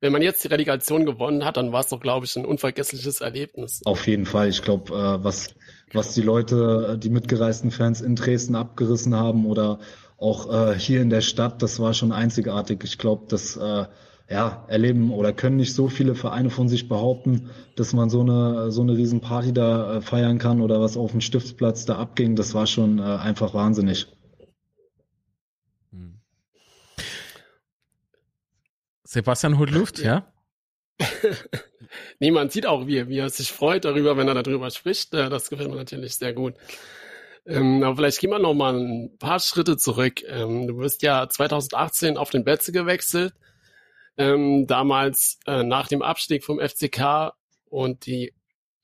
wenn 0.00 0.12
man 0.12 0.22
jetzt 0.22 0.42
die 0.44 0.48
Relegation 0.48 1.06
gewonnen 1.06 1.44
hat, 1.44 1.56
dann 1.56 1.72
war 1.72 1.80
es 1.80 1.88
doch, 1.88 2.00
glaube 2.00 2.26
ich, 2.26 2.34
ein 2.36 2.44
unvergessliches 2.44 3.20
Erlebnis. 3.20 3.82
Auf 3.84 4.06
jeden 4.06 4.26
Fall. 4.26 4.48
Ich 4.48 4.62
glaube, 4.62 4.92
äh, 4.92 5.24
was, 5.24 5.54
was 5.92 6.14
die 6.14 6.22
Leute, 6.22 6.98
die 7.00 7.10
mitgereisten 7.10 7.70
Fans 7.70 8.00
in 8.00 8.16
Dresden 8.16 8.56
abgerissen 8.56 9.14
haben 9.14 9.46
oder 9.46 9.78
auch 10.16 10.52
äh, 10.52 10.78
hier 10.78 11.02
in 11.02 11.10
der 11.10 11.20
Stadt, 11.20 11.62
das 11.62 11.78
war 11.78 11.94
schon 11.94 12.12
einzigartig. 12.12 12.82
Ich 12.84 12.98
glaube, 12.98 13.26
dass 13.28 13.56
äh, 13.56 13.84
ja, 14.28 14.64
erleben 14.68 15.12
oder 15.12 15.32
können 15.32 15.56
nicht 15.56 15.74
so 15.74 15.88
viele 15.88 16.14
Vereine 16.14 16.50
von 16.50 16.68
sich 16.68 16.88
behaupten, 16.88 17.50
dass 17.76 17.92
man 17.92 18.08
so 18.08 18.20
eine, 18.20 18.70
so 18.70 18.82
eine 18.82 18.96
Riesenparty 18.96 19.52
da 19.52 19.96
äh, 19.96 20.00
feiern 20.00 20.38
kann 20.38 20.60
oder 20.60 20.80
was 20.80 20.96
auf 20.96 21.10
dem 21.10 21.20
Stiftsplatz 21.20 21.84
da 21.84 21.96
abging. 21.96 22.36
Das 22.36 22.54
war 22.54 22.66
schon 22.66 22.98
äh, 22.98 23.02
einfach 23.02 23.54
wahnsinnig. 23.54 24.06
Hm. 25.90 26.20
Sebastian 29.04 29.58
holt 29.58 29.70
Luft, 29.70 29.98
ja? 29.98 30.32
Niemand 32.18 32.52
sieht 32.52 32.66
auch, 32.66 32.86
wie, 32.86 33.08
wie 33.08 33.18
er 33.18 33.28
sich 33.28 33.52
freut 33.52 33.84
darüber, 33.84 34.16
wenn 34.16 34.28
er 34.28 34.42
darüber 34.42 34.70
spricht. 34.70 35.12
Äh, 35.14 35.28
das 35.28 35.50
gefällt 35.50 35.68
mir 35.68 35.76
natürlich 35.76 36.16
sehr 36.16 36.32
gut. 36.32 36.54
Ähm, 37.44 37.82
aber 37.82 37.96
vielleicht 37.96 38.20
gehen 38.20 38.30
wir 38.30 38.38
noch 38.38 38.54
mal 38.54 38.74
ein 38.78 39.18
paar 39.18 39.40
Schritte 39.40 39.76
zurück. 39.76 40.22
Ähm, 40.26 40.68
du 40.68 40.76
bist 40.76 41.02
ja 41.02 41.28
2018 41.28 42.16
auf 42.16 42.30
den 42.30 42.44
Betze 42.44 42.72
gewechselt 42.72 43.34
ähm, 44.16 44.66
damals 44.66 45.38
äh, 45.46 45.62
nach 45.62 45.88
dem 45.88 46.02
Abstieg 46.02 46.44
vom 46.44 46.60
FCK 46.60 47.32
und 47.66 48.06
die 48.06 48.34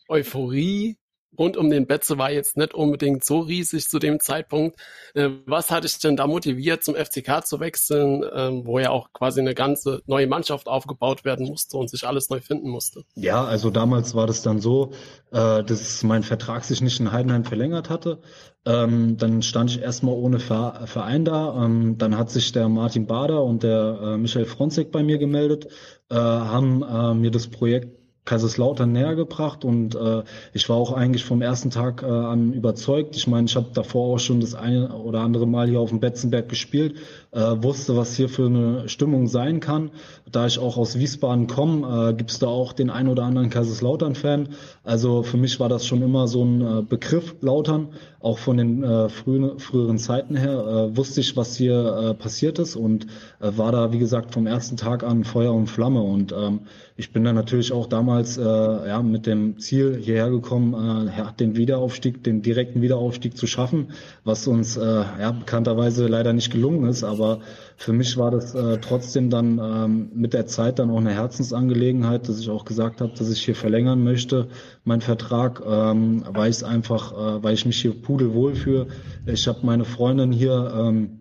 Euphorie 0.08 0.97
rund 1.37 1.56
um 1.56 1.70
den 1.70 1.87
Betze 1.87 2.18
war 2.18 2.30
jetzt 2.30 2.56
nicht 2.56 2.75
unbedingt 2.75 3.25
so 3.25 3.40
riesig 3.40 3.88
zu 3.88 3.99
dem 3.99 4.20
Zeitpunkt. 4.20 4.78
Äh, 5.14 5.30
was 5.47 5.70
hat 5.70 5.85
dich 5.85 5.99
denn 5.99 6.16
da 6.16 6.26
motiviert, 6.26 6.85
zum 6.85 6.94
FCK 6.94 7.44
zu 7.44 7.61
wechseln, 7.61 8.25
ähm, 8.35 8.66
wo 8.66 8.78
ja 8.78 8.90
auch 8.90 9.12
quasi 9.12 9.40
eine 9.40 9.54
ganze 9.54 10.02
neue 10.06 10.26
Mannschaft 10.26 10.68
aufgebaut 10.68 11.25
werden 11.25 11.47
musste 11.47 11.76
und 11.76 11.90
sich 11.90 12.06
alles 12.06 12.30
neu 12.30 12.40
finden 12.40 12.68
musste? 12.68 13.04
Ja, 13.14 13.44
also 13.44 13.70
damals 13.70 14.14
war 14.14 14.26
das 14.26 14.42
dann 14.42 14.61
so, 14.61 14.92
äh, 15.32 15.62
dass 15.62 16.02
mein 16.02 16.23
Vertrag 16.23 16.64
sich 16.64 16.80
nicht 16.80 17.00
in 17.00 17.12
Heidenheim 17.12 17.44
verlängert 17.44 17.90
hatte. 17.90 18.20
Ähm, 18.64 19.16
dann 19.16 19.42
stand 19.42 19.70
ich 19.70 19.80
erstmal 19.80 20.14
ohne 20.14 20.40
Verein 20.40 21.25
da. 21.25 21.64
Ähm, 21.64 21.99
dann 21.99 22.16
hat 22.16 22.30
sich 22.30 22.52
der 22.52 22.68
Martin 22.68 23.06
Bader 23.06 23.42
und 23.44 23.62
der 23.62 23.99
äh, 24.02 24.18
Michael 24.18 24.47
Fronzek 24.47 24.90
bei 24.92 25.02
mir 25.02 25.18
gemeldet, 25.18 25.68
haben 26.11 27.20
mir 27.20 27.30
das 27.30 27.49
Projekt 27.49 27.97
Kaiserslautern 28.28 28.92
näher 28.92 29.14
gebracht 29.14 29.64
und 29.64 29.94
äh, 29.94 30.23
ich 30.52 30.68
war 30.68 30.76
auch 30.76 30.92
eigentlich 30.92 31.25
vom 31.25 31.40
ersten 31.40 31.70
Tag 31.70 32.02
äh, 32.02 32.06
an 32.06 32.52
überzeugt. 32.52 33.16
Ich 33.16 33.26
meine, 33.26 33.47
ich 33.47 33.56
habe 33.56 33.68
davor 33.73 34.14
auch 34.14 34.18
schon 34.18 34.40
das 34.40 34.54
eine 34.54 34.92
oder 34.92 35.20
andere 35.20 35.47
Mal 35.47 35.66
hier 35.66 35.80
auf 35.80 35.88
dem 35.88 36.00
Betzenberg 36.00 36.47
gespielt, 36.49 36.97
äh, 37.32 37.62
wusste, 37.62 37.97
was 37.97 38.16
hier 38.16 38.28
für 38.28 38.47
eine 38.47 38.88
Stimmung 38.88 39.26
sein 39.26 39.61
kann. 39.61 39.90
Da 40.30 40.47
ich 40.47 40.58
auch 40.58 40.76
aus 40.76 40.99
Wiesbaden 40.99 41.47
komme, 41.47 42.11
äh, 42.11 42.14
gibt 42.14 42.30
es 42.30 42.38
da 42.38 42.47
auch 42.47 42.73
den 42.73 42.90
ein 42.90 43.08
oder 43.08 43.25
anderen 43.25 43.50
Kaiserslautern-Fan. 43.50 44.50
Also 44.85 45.23
für 45.23 45.37
mich 45.37 45.61
war 45.61 45.68
das 45.68 45.87
schon 45.87 46.02
immer 46.02 46.28
so 46.28 46.44
ein 46.44 46.61
äh, 46.61 46.82
Begriff 46.82 47.35
Lautern. 47.40 47.88
Auch 48.20 48.38
von 48.38 48.56
den 48.56 48.82
äh, 48.82 49.08
frühen, 49.08 49.61
früheren 49.61 49.99
Zeiten 49.99 50.35
her 50.35 50.90
äh, 50.90 50.97
wusste 50.97 51.20
ich, 51.20 51.37
was 51.37 51.56
hier 51.56 52.11
äh, 52.11 52.14
passiert 52.14 52.58
ist 52.58 52.75
und 52.75 53.06
äh, 53.40 53.50
war 53.56 53.70
da, 53.70 53.92
wie 53.92 54.00
gesagt, 54.00 54.35
vom 54.35 54.47
ersten 54.47 54.76
Tag 54.76 55.04
an 55.04 55.23
Feuer 55.23 55.54
und 55.54 55.68
Flamme. 55.68 56.02
Und 56.02 56.32
ähm, 56.32 56.61
ich 56.97 57.12
bin 57.12 57.23
dann 57.23 57.37
natürlich 57.37 57.73
auch 57.73 57.87
damals 57.87 58.37
ja, 58.38 59.02
mit 59.02 59.26
dem 59.26 59.58
Ziel 59.58 59.99
hierher 60.00 60.30
gekommen, 60.30 60.75
äh, 61.08 61.32
den 61.38 61.56
Wiederaufstieg, 61.56 62.25
den 62.25 62.42
direkten 62.42 62.82
Wiederaufstieg 62.82 63.37
zu 63.37 63.47
schaffen, 63.47 63.92
was 64.25 64.47
uns 64.47 64.75
ja, 64.75 65.30
bekannterweise 65.30 66.06
leider 66.06 66.32
nicht 66.32 66.50
gelungen 66.50 66.88
ist. 66.88 67.04
Aber 67.04 67.27
für 67.76 67.92
mich 67.92 68.16
war 68.16 68.30
das 68.30 68.54
äh, 68.54 68.78
trotzdem 68.78 69.30
dann 69.30 69.58
ähm, 69.58 70.11
mit 70.14 70.35
der 70.35 70.47
Zeit 70.47 70.78
dann 70.78 70.90
auch 70.90 70.99
eine 70.99 71.12
Herzensangelegenheit, 71.12 72.28
dass 72.28 72.40
ich 72.40 72.50
auch 72.50 72.64
gesagt 72.64 73.00
habe, 73.00 73.12
dass 73.16 73.30
ich 73.30 73.44
hier 73.44 73.54
verlängern 73.54 74.02
möchte, 74.02 74.49
mein 74.85 75.00
Vertrag, 75.00 75.62
ähm, 75.66 76.25
weil 76.32 76.50
ich 76.50 76.64
einfach, 76.64 77.12
äh, 77.12 77.42
weil 77.42 77.54
ich 77.54 77.66
mich 77.66 77.80
hier 77.80 77.94
pudelwohl 78.00 78.54
fühle. 78.54 78.88
Ich 79.26 79.47
habe 79.47 79.61
meine 79.64 79.85
Freundin 79.85 80.32
hier, 80.32 80.73
ähm, 80.76 81.20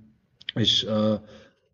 ich 0.56 0.88
äh, 0.88 1.20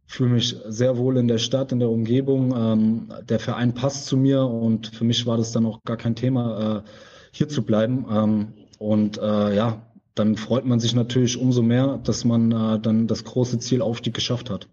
fühle 0.05 0.31
mich 0.31 0.55
sehr 0.67 0.97
wohl 0.97 1.17
in 1.17 1.27
der 1.27 1.37
Stadt, 1.37 1.71
in 1.71 1.79
der 1.79 1.89
Umgebung. 1.89 2.53
Ähm, 2.55 3.13
der 3.27 3.39
Verein 3.39 3.73
passt 3.73 4.05
zu 4.05 4.17
mir 4.17 4.43
und 4.43 4.87
für 4.87 5.05
mich 5.05 5.25
war 5.25 5.37
das 5.37 5.51
dann 5.51 5.65
auch 5.65 5.83
gar 5.83 5.97
kein 5.97 6.15
Thema, 6.15 6.77
äh, 6.77 6.89
hier 7.31 7.49
zu 7.49 7.63
bleiben. 7.63 8.05
Ähm, 8.11 8.53
und 8.79 9.17
äh, 9.17 9.55
ja, 9.55 9.81
dann 10.15 10.35
freut 10.35 10.65
man 10.65 10.79
sich 10.79 10.93
natürlich 10.93 11.37
umso 11.37 11.61
mehr, 11.61 11.99
dass 12.03 12.23
man 12.25 12.51
äh, 12.51 12.79
dann 12.79 13.07
das 13.07 13.23
große 13.23 13.59
Ziel 13.59 13.81
Aufstieg 13.81 14.13
geschafft 14.13 14.49
hat. 14.49 14.67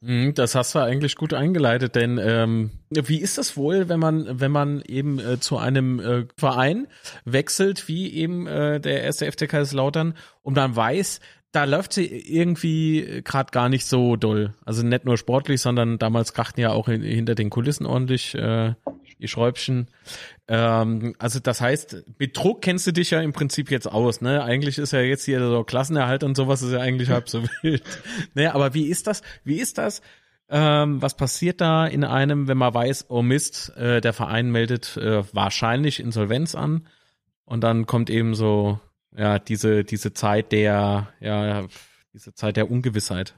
Mhm, 0.00 0.34
das 0.34 0.54
hast 0.54 0.74
du 0.74 0.78
eigentlich 0.78 1.16
gut 1.16 1.32
eingeleitet, 1.32 1.94
denn 1.94 2.18
ähm, 2.22 2.70
wie 2.90 3.18
ist 3.18 3.38
das 3.38 3.56
wohl, 3.56 3.88
wenn 3.88 3.98
man, 3.98 4.40
wenn 4.40 4.52
man 4.52 4.82
eben 4.82 5.18
äh, 5.18 5.40
zu 5.40 5.56
einem 5.56 6.00
äh, 6.00 6.26
Verein 6.36 6.86
wechselt, 7.24 7.88
wie 7.88 8.12
eben 8.12 8.46
äh, 8.46 8.78
der 8.78 9.02
erste 9.02 9.30
FC 9.30 9.48
Kaiserslautern, 9.48 10.14
und 10.42 10.56
dann 10.56 10.76
weiß, 10.76 11.20
da 11.50 11.64
läuft 11.64 11.94
sie 11.94 12.06
irgendwie 12.06 13.22
gerade 13.24 13.50
gar 13.50 13.70
nicht 13.70 13.86
so 13.86 14.16
doll. 14.16 14.52
Also 14.66 14.82
nicht 14.82 15.06
nur 15.06 15.16
sportlich, 15.16 15.62
sondern 15.62 15.98
damals 15.98 16.34
krachten 16.34 16.60
ja 16.60 16.72
auch 16.72 16.88
in, 16.88 17.02
hinter 17.02 17.34
den 17.34 17.48
Kulissen 17.48 17.86
ordentlich 17.86 18.34
äh, 18.34 18.74
die 19.18 19.28
Schräubchen. 19.28 19.88
Ähm, 20.48 21.14
also 21.18 21.40
das 21.40 21.60
heißt, 21.60 22.04
mit 22.18 22.36
Druck 22.36 22.62
kennst 22.62 22.86
du 22.86 22.92
dich 22.92 23.10
ja 23.10 23.20
im 23.20 23.32
Prinzip 23.32 23.70
jetzt 23.70 23.86
aus, 23.86 24.20
ne? 24.20 24.42
Eigentlich 24.42 24.78
ist 24.78 24.92
ja 24.92 25.00
jetzt 25.00 25.24
hier 25.24 25.40
so 25.40 25.64
Klassenerhalt 25.64 26.24
und 26.24 26.36
sowas 26.36 26.62
ist 26.62 26.72
ja 26.72 26.80
eigentlich 26.80 27.10
halb 27.10 27.28
so 27.28 27.42
wild. 27.62 27.82
ne, 28.34 28.54
aber 28.54 28.74
wie 28.74 28.86
ist 28.86 29.06
das? 29.06 29.22
Wie 29.44 29.58
ist 29.60 29.78
das? 29.78 30.02
Ähm, 30.48 31.02
was 31.02 31.16
passiert 31.16 31.60
da 31.60 31.86
in 31.86 32.04
einem, 32.04 32.46
wenn 32.46 32.58
man 32.58 32.72
weiß, 32.72 33.06
oh 33.08 33.22
Mist, 33.22 33.76
äh, 33.76 34.00
der 34.00 34.12
Verein 34.12 34.50
meldet 34.50 34.96
äh, 34.96 35.24
wahrscheinlich 35.34 35.98
Insolvenz 35.98 36.54
an 36.54 36.86
und 37.44 37.62
dann 37.64 37.86
kommt 37.86 38.10
eben 38.10 38.34
so 38.34 38.78
ja, 39.16 39.38
diese, 39.38 39.82
diese 39.82 40.12
Zeit 40.12 40.52
der, 40.52 41.08
ja, 41.20 41.66
diese 42.12 42.34
Zeit 42.34 42.56
der 42.56 42.70
Ungewissheit. 42.70 43.34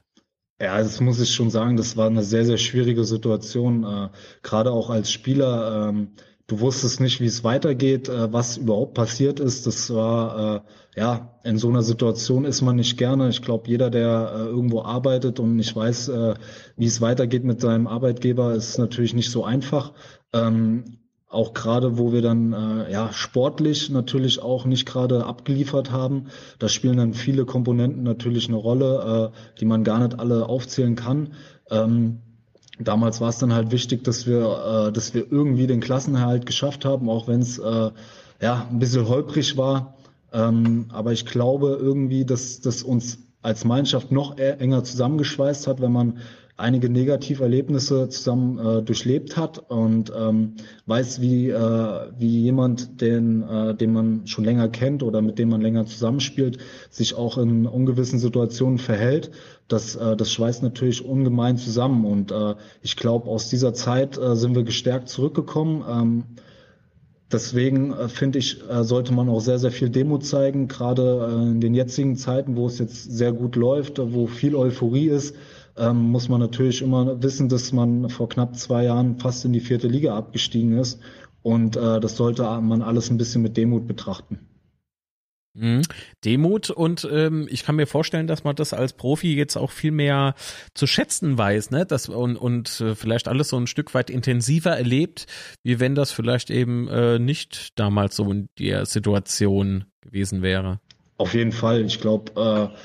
Ja, 0.61 0.79
das 0.79 1.01
muss 1.01 1.21
ich 1.21 1.33
schon 1.35 1.51
sagen, 1.51 1.77
das 1.77 1.97
war 1.97 2.07
eine 2.09 2.25
sehr, 2.25 2.45
sehr 2.45 2.59
schwierige 2.59 3.05
Situation, 3.05 3.85
äh, 3.85 4.09
gerade 4.43 4.73
auch 4.73 4.91
als 4.91 5.13
Spieler. 5.13 5.89
Ähm, 5.91 6.15
du 6.49 6.59
wusstest 6.59 7.01
nicht, 7.01 7.21
wie 7.21 7.27
es 7.27 7.45
weitergeht, 7.45 8.09
äh, 8.09 8.33
was 8.33 8.57
überhaupt 8.57 8.95
passiert 8.95 9.39
ist. 9.39 9.69
Das 9.69 9.95
war, 9.95 10.65
äh, 10.97 11.01
ja, 11.01 11.39
in 11.45 11.59
so 11.59 11.69
einer 11.69 11.83
Situation 11.83 12.45
ist 12.45 12.63
man 12.63 12.75
nicht 12.75 12.99
gerne. 12.99 13.29
Ich 13.29 13.43
glaube, 13.43 13.69
jeder, 13.69 13.89
der 13.91 14.33
äh, 14.35 14.39
irgendwo 14.47 14.83
arbeitet 14.83 15.39
und 15.39 15.55
nicht 15.55 15.77
weiß, 15.77 16.09
äh, 16.09 16.35
wie 16.77 16.87
es 16.87 17.01
weitergeht 17.01 17.45
mit 17.45 17.61
seinem 17.61 17.87
Arbeitgeber, 17.87 18.53
ist 18.55 18.79
natürlich 18.79 19.15
nicht 19.15 19.31
so 19.31 19.45
einfach. 19.45 19.93
Ähm, 20.33 20.99
auch 21.29 21.53
gerade, 21.53 21.99
wo 21.99 22.13
wir 22.13 22.23
dann 22.23 22.53
äh, 22.53 22.91
ja 22.91 23.13
sportlich 23.13 23.91
natürlich 23.91 24.41
auch 24.43 24.65
nicht 24.65 24.87
gerade 24.87 25.27
abgeliefert 25.27 25.91
haben. 25.93 26.27
Da 26.59 26.69
spielen 26.69 26.97
dann 26.97 27.13
viele 27.13 27.45
Komponenten 27.45 28.03
natürlich 28.03 28.49
eine 28.49 28.57
Rolle, 28.57 29.33
äh, 29.35 29.59
die 29.61 29.67
man 29.67 29.85
gar 29.85 29.99
nicht 29.99 30.19
alle 30.19 30.49
aufzählen 30.49 30.97
kann. 30.97 31.35
Ähm, 31.71 32.21
damals 32.79 33.21
war 33.21 33.29
es 33.29 33.39
dann 33.39 33.53
halt 33.53 33.73
wichtig, 33.73 34.05
dass 34.05 34.27
wir, 34.27 34.87
äh, 34.89 34.93
dass 34.93 35.13
wir 35.13 35.31
irgendwie 35.31 35.67
den 35.67 35.81
Klassenerhalt 35.81 36.47
geschafft 36.47 36.87
haben, 36.87 37.11
auch 37.11 37.29
wenn 37.29 37.41
es 37.41 37.59
äh, 37.59 37.91
ja 38.41 38.67
ein 38.71 38.79
bisschen 38.79 39.07
holprig 39.07 39.59
war. 39.59 39.97
Ähm, 40.33 40.87
aber 40.89 41.13
ich 41.13 41.27
glaube 41.27 41.79
irgendwie, 41.81 42.25
dass 42.25 42.61
das 42.61 42.83
uns 42.83 43.19
als 43.43 43.67
Mannschaft 43.67 44.13
noch 44.13 44.39
e-, 44.39 44.57
enger 44.59 44.83
zusammengeschweißt 44.83 45.67
hat, 45.67 45.81
wenn 45.81 45.93
man 45.93 46.19
einige 46.59 46.91
Negativerlebnisse 46.91 48.09
zusammen 48.09 48.59
äh, 48.59 48.83
durchlebt 48.83 49.37
hat 49.37 49.71
und 49.71 50.13
ähm, 50.15 50.55
weiß, 50.87 51.21
wie, 51.21 51.51
äh, 51.51 52.11
wie 52.19 52.43
jemand, 52.43 53.01
den, 53.01 53.43
äh, 53.43 53.75
den 53.77 53.93
man 53.93 54.27
schon 54.27 54.45
länger 54.45 54.69
kennt 54.69 55.05
oder 55.05 55.23
mit 55.23 55.39
dem 55.39 55.51
man 55.51 55.61
länger 55.61 55.87
zusammenspielt, 55.87 56.59
sich 56.91 57.15
auch 57.15 57.39
in 57.39 57.67
ungewissen 57.67 58.19
Situationen 58.19 58.79
verhält. 58.79 59.31
Das, 59.69 59.95
äh, 59.95 60.17
das 60.17 60.33
schweißt 60.33 60.65
natürlich 60.65 61.05
ungemein 61.05 61.59
zusammen 61.59 62.05
und 62.05 62.33
äh, 62.33 62.57
ich 62.83 62.97
glaube, 62.97 63.29
aus 63.29 63.49
dieser 63.49 63.73
Zeit 63.73 64.19
äh, 64.19 64.35
sind 64.35 64.57
wir 64.57 64.65
gestärkt 64.65 65.09
zurückgekommen. 65.09 65.85
Ähm, 65.89 66.25
Deswegen 67.31 67.93
äh, 67.93 68.09
finde 68.09 68.39
ich, 68.39 68.63
äh, 68.71 68.85
sollte 68.85 69.13
man 69.13 69.29
auch 69.29 69.41
sehr, 69.41 69.59
sehr 69.59 69.71
viel 69.71 69.91
Demut 69.91 70.25
zeigen, 70.25 70.67
gerade 70.67 71.29
äh, 71.31 71.51
in 71.51 71.61
den 71.61 71.75
jetzigen 71.75 72.17
Zeiten, 72.17 72.57
wo 72.57 72.67
es 72.67 72.79
jetzt 72.79 73.13
sehr 73.13 73.33
gut 73.33 73.55
läuft, 73.55 73.99
wo 73.99 74.27
viel 74.27 74.57
Euphorie 74.57 75.09
ist, 75.09 75.37
ähm, 75.79 76.11
muss 76.11 76.29
man 76.29 76.41
natürlich 76.41 76.83
immer 76.83 77.23
wissen, 77.23 77.49
dass 77.49 77.73
man 77.73 78.11
vor 78.11 78.29
knapp 78.29 78.57
zwei 78.57 78.85
Jahren 78.85 79.19
fast 79.19 79.45
in 79.45 79.53
die 79.53 79.61
vierte 79.61 79.89
Liga 79.89 80.17
abgestiegen 80.17 80.79
ist. 80.79 81.01
Und 81.43 81.77
äh, 81.77 82.01
das 82.01 82.17
sollte 82.17 82.43
man 82.43 82.83
alles 82.83 83.11
ein 83.11 83.19
bisschen 83.19 83.43
mit 83.43 83.57
Demut 83.57 83.87
betrachten. 83.87 84.41
Mhm. 85.55 85.83
Demut 86.25 86.71
und 86.71 87.09
ähm, 87.11 87.49
ich 87.51 87.65
kann 87.65 87.75
mir 87.75 87.87
vorstellen, 87.87 88.29
dass 88.29 88.45
man 88.45 88.55
das 88.55 88.73
als 88.73 88.93
Profi 88.93 89.35
jetzt 89.35 89.57
auch 89.57 89.73
viel 89.73 89.91
mehr 89.91 90.35
zu 90.75 90.87
schätzen 90.87 91.37
weiß, 91.37 91.71
ne? 91.71 91.85
Das 91.85 92.09
und, 92.09 92.37
und 92.37 92.81
äh, 92.81 92.95
vielleicht 92.95 93.27
alles 93.27 93.49
so 93.49 93.57
ein 93.57 93.67
Stück 93.67 93.93
weit 93.93 94.09
intensiver 94.09 94.77
erlebt, 94.77 95.27
wie 95.65 95.81
wenn 95.81 95.97
das 95.97 96.13
vielleicht 96.13 96.51
eben 96.51 96.87
äh, 96.89 97.19
nicht 97.19 97.79
damals 97.79 98.15
so 98.15 98.31
in 98.31 98.49
der 98.59 98.87
Situation 98.87 99.85
gewesen 100.01 100.43
wäre. 100.43 100.81
Auf 101.17 101.35
jeden 101.35 101.53
Fall. 101.53 101.85
Ich 101.85 102.01
glaube, 102.01 102.71
äh, 102.73 102.79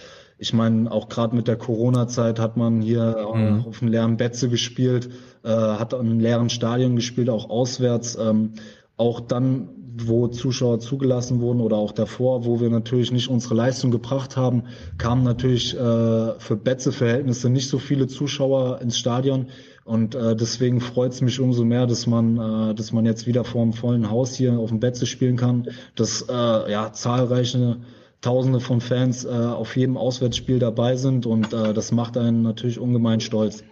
ich 0.44 0.52
meine, 0.52 0.92
auch 0.92 1.08
gerade 1.08 1.34
mit 1.38 1.48
der 1.48 1.56
Corona-Zeit 1.56 2.38
hat 2.38 2.58
man 2.58 2.82
hier 2.82 3.16
mhm. 3.34 3.64
auf 3.66 3.82
einem 3.82 3.92
leeren 3.92 4.18
Betze 4.18 4.50
gespielt, 4.50 5.10
äh, 5.44 5.48
hat 5.48 5.94
an 5.94 6.02
einem 6.02 6.20
leeren 6.20 6.50
Stadion 6.50 6.98
gespielt, 6.98 7.30
auch 7.30 7.50
auswärts. 7.50 8.18
Ähm, 8.20 8.52
auch 8.98 9.22
dann, 9.22 9.70
wo 10.06 10.28
Zuschauer 10.28 10.82
zugelassen 10.82 11.40
wurden 11.40 11.62
oder 11.62 11.78
auch 11.78 11.94
davor, 11.94 12.44
wo 12.44 12.60
wir 12.60 12.70
natürlich 12.70 13.14
nicht 13.14 13.30
unsere 13.30 13.56
Leistung 13.56 13.90
gebracht 13.90 14.36
haben, 14.36 14.64
kamen 14.98 15.24
natürlich 15.24 15.76
äh, 15.76 16.40
für 16.40 16.58
Betze-Verhältnisse 16.58 17.50
nicht 17.50 17.70
so 17.70 17.80
viele 17.80 18.08
Zuschauer 18.08 18.82
ins 18.82 18.98
Stadion. 18.98 19.48
Und 19.86 20.14
äh, 20.14 20.36
deswegen 20.36 20.82
freut 20.82 21.14
es 21.14 21.22
mich 21.22 21.40
umso 21.40 21.64
mehr, 21.64 21.88
dass 21.88 22.06
man, 22.06 22.72
äh, 22.72 22.76
dass 22.76 22.92
man 22.92 23.06
jetzt 23.06 23.28
wieder 23.28 23.46
vor 23.46 23.62
einem 23.62 23.72
vollen 23.72 24.10
Haus 24.10 24.36
hier 24.36 24.60
auf 24.60 24.72
dem 24.72 24.82
Betze 24.82 25.06
spielen 25.06 25.38
kann, 25.38 25.70
dass 25.96 26.24
äh, 26.24 26.34
ja 26.34 26.92
zahlreiche 26.92 27.78
Tausende 28.24 28.62
von 28.62 28.80
Fans 28.80 29.26
äh, 29.26 29.30
auf 29.30 29.76
jedem 29.76 29.98
Auswärtsspiel 29.98 30.58
dabei 30.58 30.96
sind 30.96 31.26
und 31.26 31.52
äh, 31.52 31.74
das 31.74 31.92
macht 31.92 32.18
einen 32.18 32.42
natürlich 32.42 32.80
ungemein 32.80 33.20
stolz. 33.20 33.64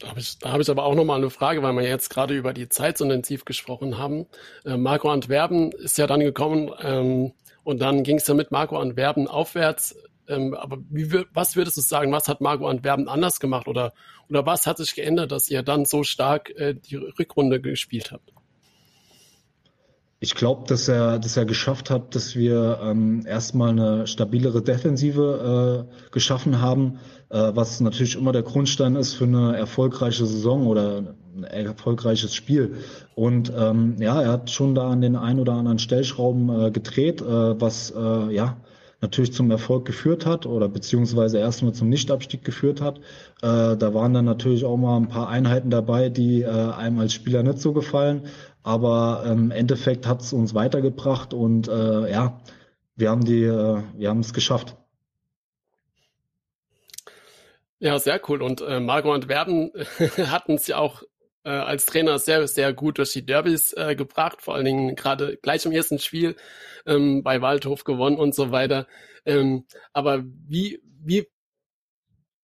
Da 0.00 0.08
habe 0.08 0.20
ich, 0.20 0.36
hab 0.44 0.60
ich 0.60 0.68
aber 0.68 0.84
auch 0.84 0.94
nochmal 0.94 1.16
eine 1.16 1.30
Frage, 1.30 1.62
weil 1.62 1.72
wir 1.72 1.88
jetzt 1.88 2.10
gerade 2.10 2.34
über 2.34 2.52
die 2.52 2.68
Zeit 2.68 2.98
so 2.98 3.04
intensiv 3.04 3.46
gesprochen 3.46 3.96
haben. 3.96 4.26
Äh, 4.66 4.76
Marco 4.76 5.08
Antwerpen 5.08 5.72
ist 5.72 5.96
ja 5.96 6.06
dann 6.06 6.20
gekommen 6.20 6.70
ähm, 6.82 7.32
und 7.62 7.80
dann 7.80 8.02
ging 8.02 8.18
es 8.18 8.26
ja 8.26 8.34
mit 8.34 8.50
Marco 8.50 8.76
Antwerpen 8.76 9.26
aufwärts. 9.26 9.96
Ähm, 10.28 10.52
aber 10.52 10.76
wie, 10.90 11.24
was 11.32 11.56
würdest 11.56 11.78
du 11.78 11.80
sagen, 11.80 12.12
was 12.12 12.28
hat 12.28 12.42
Marco 12.42 12.66
Antwerpen 12.66 13.08
anders 13.08 13.40
gemacht 13.40 13.66
oder, 13.66 13.94
oder 14.28 14.44
was 14.44 14.66
hat 14.66 14.76
sich 14.76 14.94
geändert, 14.94 15.32
dass 15.32 15.48
ihr 15.48 15.62
dann 15.62 15.86
so 15.86 16.02
stark 16.02 16.50
äh, 16.50 16.74
die 16.74 16.96
Rückrunde 16.96 17.62
gespielt 17.62 18.12
habt? 18.12 18.30
Ich 20.24 20.34
glaube, 20.34 20.62
dass 20.66 20.88
er, 20.88 21.18
dass 21.18 21.36
er 21.36 21.44
geschafft 21.44 21.90
hat, 21.90 22.14
dass 22.14 22.34
wir 22.34 22.80
ähm, 22.82 23.26
erstmal 23.26 23.68
eine 23.68 24.06
stabilere 24.06 24.62
Defensive 24.62 25.86
äh, 25.86 26.12
geschaffen 26.12 26.62
haben, 26.62 26.98
äh, 27.28 27.52
was 27.54 27.80
natürlich 27.80 28.16
immer 28.16 28.32
der 28.32 28.42
Grundstein 28.42 28.96
ist 28.96 29.12
für 29.12 29.24
eine 29.24 29.54
erfolgreiche 29.54 30.24
Saison 30.24 30.66
oder 30.66 31.14
ein 31.36 31.44
erfolgreiches 31.44 32.34
Spiel. 32.34 32.76
Und 33.14 33.52
ähm, 33.54 33.96
ja, 33.98 34.22
er 34.22 34.32
hat 34.32 34.48
schon 34.48 34.74
da 34.74 34.88
an 34.88 35.02
den 35.02 35.14
ein 35.14 35.38
oder 35.38 35.52
anderen 35.52 35.78
Stellschrauben 35.78 36.48
äh, 36.48 36.70
gedreht, 36.70 37.20
äh, 37.20 37.60
was 37.60 37.90
äh, 37.94 38.34
ja 38.34 38.56
natürlich 39.02 39.34
zum 39.34 39.50
Erfolg 39.50 39.84
geführt 39.84 40.24
hat 40.24 40.46
oder 40.46 40.66
beziehungsweise 40.66 41.38
erstmal 41.38 41.74
zum 41.74 41.90
Nichtabstieg 41.90 42.42
geführt 42.42 42.80
hat. 42.80 42.96
Äh, 43.42 43.76
da 43.76 43.92
waren 43.92 44.14
dann 44.14 44.24
natürlich 44.24 44.64
auch 44.64 44.78
mal 44.78 44.96
ein 44.96 45.08
paar 45.08 45.28
Einheiten 45.28 45.68
dabei, 45.68 46.08
die 46.08 46.40
äh, 46.40 46.48
einem 46.48 46.98
als 46.98 47.12
Spieler 47.12 47.42
nicht 47.42 47.58
so 47.58 47.74
gefallen. 47.74 48.22
Aber 48.64 49.24
im 49.26 49.50
Endeffekt 49.50 50.06
hat 50.06 50.22
es 50.22 50.32
uns 50.32 50.54
weitergebracht 50.54 51.34
und 51.34 51.68
äh, 51.68 52.10
ja, 52.10 52.40
wir 52.96 53.10
haben 53.10 53.24
die, 53.24 53.44
äh, 53.44 53.82
wir 53.94 54.08
haben 54.08 54.20
es 54.20 54.32
geschafft. 54.32 54.76
Ja, 57.78 57.98
sehr 57.98 58.18
cool. 58.28 58.40
Und 58.40 58.62
äh, 58.62 58.80
Marco 58.80 59.12
und 59.12 59.28
Werben 59.28 59.70
hatten 60.16 60.54
es 60.54 60.66
ja 60.66 60.78
auch 60.78 61.02
äh, 61.44 61.50
als 61.50 61.84
Trainer 61.84 62.18
sehr, 62.18 62.48
sehr 62.48 62.72
gut 62.72 62.96
durch 62.96 63.12
die 63.12 63.26
Derbys 63.26 63.74
äh, 63.74 63.94
gebracht, 63.94 64.40
vor 64.40 64.54
allen 64.54 64.64
Dingen 64.64 64.96
gerade 64.96 65.36
gleich 65.36 65.66
im 65.66 65.72
ersten 65.72 65.98
Spiel 65.98 66.34
ähm, 66.86 67.22
bei 67.22 67.42
Waldhof 67.42 67.84
gewonnen 67.84 68.16
und 68.16 68.34
so 68.34 68.50
weiter. 68.50 68.86
Ähm, 69.26 69.66
aber 69.92 70.24
wie, 70.24 70.80
wie, 71.02 71.28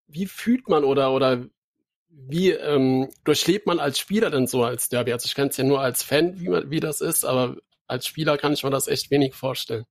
wie 0.07 0.27
fühlt 0.27 0.69
man 0.69 0.85
oder, 0.85 1.13
oder 1.13 1.47
wie 2.11 2.51
ähm, 2.51 3.09
durchlebt 3.25 3.67
man 3.67 3.79
als 3.79 3.99
Spieler 3.99 4.31
denn 4.31 4.47
so 4.47 4.65
als 4.65 4.89
Derby? 4.89 5.13
Also 5.13 5.27
ich 5.27 5.35
kenne 5.35 5.51
es 5.51 5.57
ja 5.57 5.65
nur 5.65 5.81
als 5.81 6.03
Fan, 6.03 6.41
wie, 6.41 6.49
man, 6.49 6.71
wie 6.71 6.81
das 6.81 7.01
ist, 7.01 7.25
aber 7.25 7.57
als 7.87 8.07
Spieler 8.07 8.39
kann 8.39 8.53
ich 8.53 8.63
mir 8.63 8.71
das 8.71 8.89
echt 8.89 9.11
wenig 9.11 9.35
vorstellen. 9.35 9.85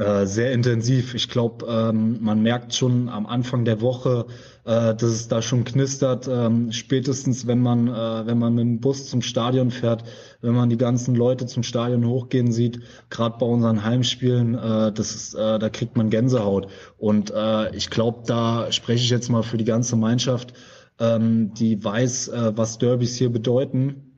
Äh, 0.00 0.24
sehr 0.24 0.52
intensiv. 0.52 1.14
Ich 1.14 1.28
glaube, 1.28 1.66
ähm, 1.66 2.22
man 2.22 2.42
merkt 2.42 2.74
schon 2.74 3.10
am 3.10 3.26
Anfang 3.26 3.66
der 3.66 3.82
Woche, 3.82 4.26
äh, 4.64 4.94
dass 4.94 5.02
es 5.02 5.28
da 5.28 5.42
schon 5.42 5.64
knistert. 5.64 6.26
Ähm, 6.26 6.72
spätestens, 6.72 7.46
wenn 7.46 7.60
man, 7.60 7.86
äh, 7.88 8.26
wenn 8.26 8.38
man 8.38 8.54
mit 8.54 8.62
dem 8.62 8.80
Bus 8.80 9.10
zum 9.10 9.20
Stadion 9.20 9.70
fährt, 9.70 10.04
wenn 10.40 10.54
man 10.54 10.70
die 10.70 10.76
ganzen 10.76 11.14
Leute 11.14 11.46
zum 11.46 11.62
Stadion 11.62 12.06
hochgehen 12.06 12.52
sieht, 12.52 12.80
gerade 13.10 13.38
bei 13.38 13.46
unseren 13.46 13.84
Heimspielen, 13.84 14.54
äh, 14.54 14.92
das 14.92 15.14
ist, 15.14 15.34
äh, 15.34 15.58
da 15.58 15.68
kriegt 15.68 15.96
man 15.96 16.10
Gänsehaut. 16.10 16.68
Und 16.98 17.30
äh, 17.30 17.74
ich 17.74 17.90
glaube, 17.90 18.22
da 18.26 18.70
spreche 18.72 19.04
ich 19.04 19.10
jetzt 19.10 19.28
mal 19.28 19.42
für 19.42 19.58
die 19.58 19.64
ganze 19.64 19.96
Mannschaft, 19.96 20.54
ähm, 20.98 21.54
die 21.54 21.82
weiß, 21.82 22.28
äh, 22.28 22.52
was 22.56 22.78
Derbys 22.78 23.16
hier 23.16 23.30
bedeuten 23.30 24.10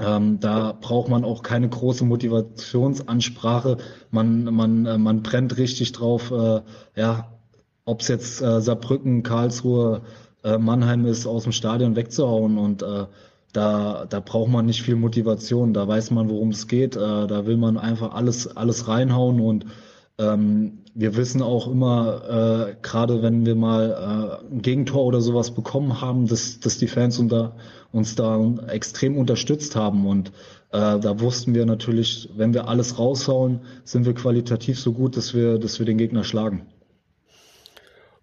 ähm, 0.00 0.38
da 0.40 0.72
braucht 0.80 1.08
man 1.08 1.24
auch 1.24 1.42
keine 1.42 1.68
große 1.68 2.04
Motivationsansprache. 2.04 3.78
Man, 4.10 4.44
man, 4.44 4.86
äh, 4.86 4.98
man 4.98 5.22
brennt 5.22 5.56
richtig 5.56 5.92
drauf, 5.92 6.30
äh, 6.30 6.60
ja, 6.94 7.32
ob 7.84 8.02
es 8.02 8.08
jetzt 8.08 8.40
äh, 8.40 8.60
Saarbrücken, 8.60 9.22
Karlsruhe, 9.22 10.02
äh, 10.44 10.58
Mannheim 10.58 11.04
ist, 11.06 11.26
aus 11.26 11.44
dem 11.44 11.52
Stadion 11.52 11.96
wegzuhauen. 11.96 12.58
Und 12.58 12.82
äh, 12.82 13.06
da, 13.52 14.06
da 14.08 14.20
braucht 14.20 14.50
man 14.50 14.66
nicht 14.66 14.82
viel 14.82 14.96
Motivation. 14.96 15.74
Da 15.74 15.88
weiß 15.88 16.10
man, 16.10 16.28
worum 16.28 16.50
es 16.50 16.68
geht. 16.68 16.96
Äh, 16.96 17.26
da 17.26 17.46
will 17.46 17.56
man 17.56 17.78
einfach 17.78 18.14
alles, 18.14 18.56
alles 18.56 18.88
reinhauen 18.88 19.40
und 19.40 19.66
ähm, 20.18 20.80
wir 20.94 21.16
wissen 21.16 21.42
auch 21.42 21.68
immer, 21.68 22.70
äh, 22.70 22.76
gerade 22.82 23.22
wenn 23.22 23.46
wir 23.46 23.54
mal 23.54 24.40
äh, 24.50 24.52
ein 24.52 24.62
Gegentor 24.62 25.04
oder 25.04 25.20
sowas 25.20 25.52
bekommen 25.52 26.00
haben, 26.00 26.26
dass, 26.26 26.58
dass 26.58 26.76
die 26.78 26.88
Fans 26.88 27.20
unter, 27.20 27.54
uns 27.92 28.16
da 28.16 28.54
extrem 28.66 29.16
unterstützt 29.16 29.76
haben. 29.76 30.08
Und 30.08 30.32
äh, 30.72 30.98
da 30.98 31.20
wussten 31.20 31.54
wir 31.54 31.66
natürlich, 31.66 32.30
wenn 32.34 32.52
wir 32.52 32.66
alles 32.66 32.98
raushauen, 32.98 33.60
sind 33.84 34.06
wir 34.06 34.14
qualitativ 34.14 34.80
so 34.80 34.92
gut, 34.92 35.16
dass 35.16 35.34
wir, 35.34 35.58
dass 35.58 35.78
wir 35.78 35.86
den 35.86 35.98
Gegner 35.98 36.24
schlagen. 36.24 36.66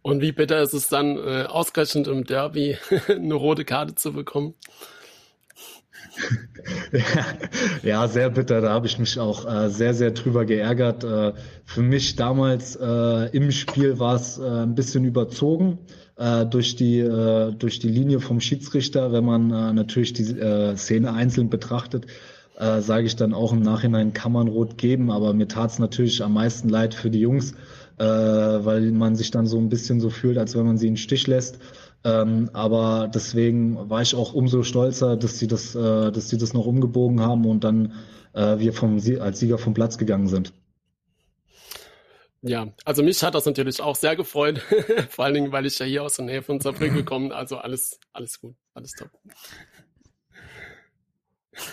Und 0.01 0.21
wie 0.21 0.33
bitter 0.33 0.61
ist 0.61 0.73
es 0.73 0.89
dann, 0.89 1.17
äh, 1.17 1.45
ausgerechnet 1.47 2.07
im 2.07 2.25
Derby 2.25 2.77
eine 3.07 3.35
rote 3.35 3.63
Karte 3.63 3.95
zu 3.95 4.11
bekommen? 4.11 4.53
ja, 7.83 8.07
sehr 8.07 8.29
bitter. 8.29 8.61
Da 8.61 8.69
habe 8.69 8.87
ich 8.87 8.99
mich 8.99 9.19
auch 9.19 9.45
äh, 9.45 9.69
sehr, 9.69 9.93
sehr 9.93 10.11
drüber 10.11 10.45
geärgert. 10.45 11.03
Äh, 11.03 11.33
für 11.65 11.81
mich 11.81 12.15
damals 12.15 12.75
äh, 12.75 13.29
im 13.35 13.51
Spiel 13.51 13.99
war 13.99 14.15
es 14.15 14.37
äh, 14.37 14.43
ein 14.43 14.75
bisschen 14.75 15.05
überzogen 15.05 15.79
äh, 16.17 16.45
durch 16.45 16.75
die 16.75 16.99
äh, 16.99 17.51
durch 17.53 17.79
die 17.79 17.89
Linie 17.89 18.19
vom 18.19 18.39
Schiedsrichter. 18.39 19.11
Wenn 19.11 19.25
man 19.25 19.47
natürlich 19.75 20.13
die 20.13 20.25
Szene 20.75 21.13
einzeln 21.13 21.49
betrachtet, 21.49 22.07
sage 22.57 23.05
ich 23.05 23.17
dann 23.17 23.33
auch 23.33 23.51
im 23.51 23.61
Nachhinein 23.61 24.13
kann 24.13 24.31
man 24.31 24.47
rot 24.47 24.77
geben. 24.77 25.11
Aber 25.11 25.33
mir 25.33 25.47
tat 25.47 25.71
es 25.71 25.79
natürlich 25.79 26.23
am 26.23 26.33
meisten 26.33 26.69
leid 26.69 26.93
für 26.93 27.09
die 27.09 27.19
Jungs, 27.19 27.53
weil 27.97 28.91
man 28.91 29.15
sich 29.15 29.31
dann 29.31 29.45
so 29.45 29.57
ein 29.57 29.67
bisschen 29.67 29.99
so 29.99 30.09
fühlt, 30.09 30.37
als 30.37 30.55
wenn 30.55 30.65
man 30.65 30.77
sie 30.77 30.87
in 30.87 30.93
den 30.93 30.97
Stich 30.97 31.27
lässt. 31.27 31.59
Ähm, 32.05 32.51
aber 32.53 33.09
deswegen 33.11 33.89
war 33.89 34.03
ich 34.03 34.13
auch 34.13 34.33
umso 34.33 34.61
stolzer, 34.61 35.17
dass 35.17 35.39
sie 35.39 35.47
das, 35.47 35.73
äh, 35.73 36.11
dass 36.11 36.29
sie 36.29 36.37
das 36.37 36.53
noch 36.53 36.67
umgebogen 36.67 37.19
haben 37.19 37.45
und 37.47 37.63
dann 37.63 37.93
äh, 38.33 38.59
wir 38.59 38.73
vom, 38.73 39.01
als 39.19 39.39
Sieger 39.39 39.57
vom 39.57 39.73
Platz 39.73 39.97
gegangen 39.97 40.27
sind. 40.27 40.53
Ja, 42.43 42.67
also 42.85 43.01
mich 43.01 43.23
hat 43.23 43.33
das 43.33 43.47
natürlich 43.47 43.81
auch 43.81 43.95
sehr 43.95 44.15
gefreut, 44.15 44.59
vor 45.09 45.25
allen 45.25 45.33
Dingen, 45.33 45.51
weil 45.51 45.65
ich 45.65 45.79
ja 45.79 45.87
hier 45.87 46.03
aus 46.03 46.17
der 46.17 46.25
Nähe 46.25 46.43
von 46.43 46.59
Saarbrücken 46.59 46.95
gekommen, 46.95 47.31
also 47.31 47.57
alles, 47.57 47.99
alles 48.13 48.39
gut, 48.39 48.53
alles 48.75 48.91
top. 48.91 49.09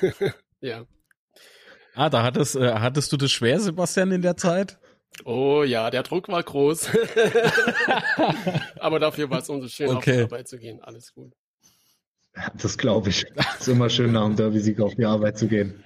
ja. 0.62 0.86
Ah, 1.94 2.08
da 2.08 2.22
hattest, 2.22 2.56
äh, 2.56 2.72
hattest 2.72 3.12
du 3.12 3.18
das 3.18 3.30
schwer, 3.30 3.60
Sebastian, 3.60 4.12
in 4.12 4.22
der 4.22 4.38
Zeit? 4.38 4.78
Oh 5.24 5.62
ja, 5.62 5.90
der 5.90 6.02
Druck 6.02 6.28
war 6.28 6.42
groß. 6.42 6.90
Aber 8.80 8.98
dafür 8.98 9.30
war 9.30 9.40
es 9.40 9.48
umso 9.48 9.68
schöner, 9.68 9.96
okay. 9.96 10.10
auf 10.10 10.16
die 10.16 10.34
Arbeit 10.34 10.48
zu 10.48 10.58
gehen. 10.58 10.80
Alles 10.82 11.14
gut. 11.14 11.32
Das 12.60 12.78
glaube 12.78 13.10
ich. 13.10 13.26
Es 13.36 13.60
ist 13.60 13.68
immer 13.68 13.90
schön, 13.90 14.12
nach 14.12 14.24
dem 14.24 14.36
Derby-Sieg 14.36 14.80
auf 14.80 14.94
die 14.94 15.04
Arbeit 15.04 15.38
zu 15.38 15.48
gehen. 15.48 15.84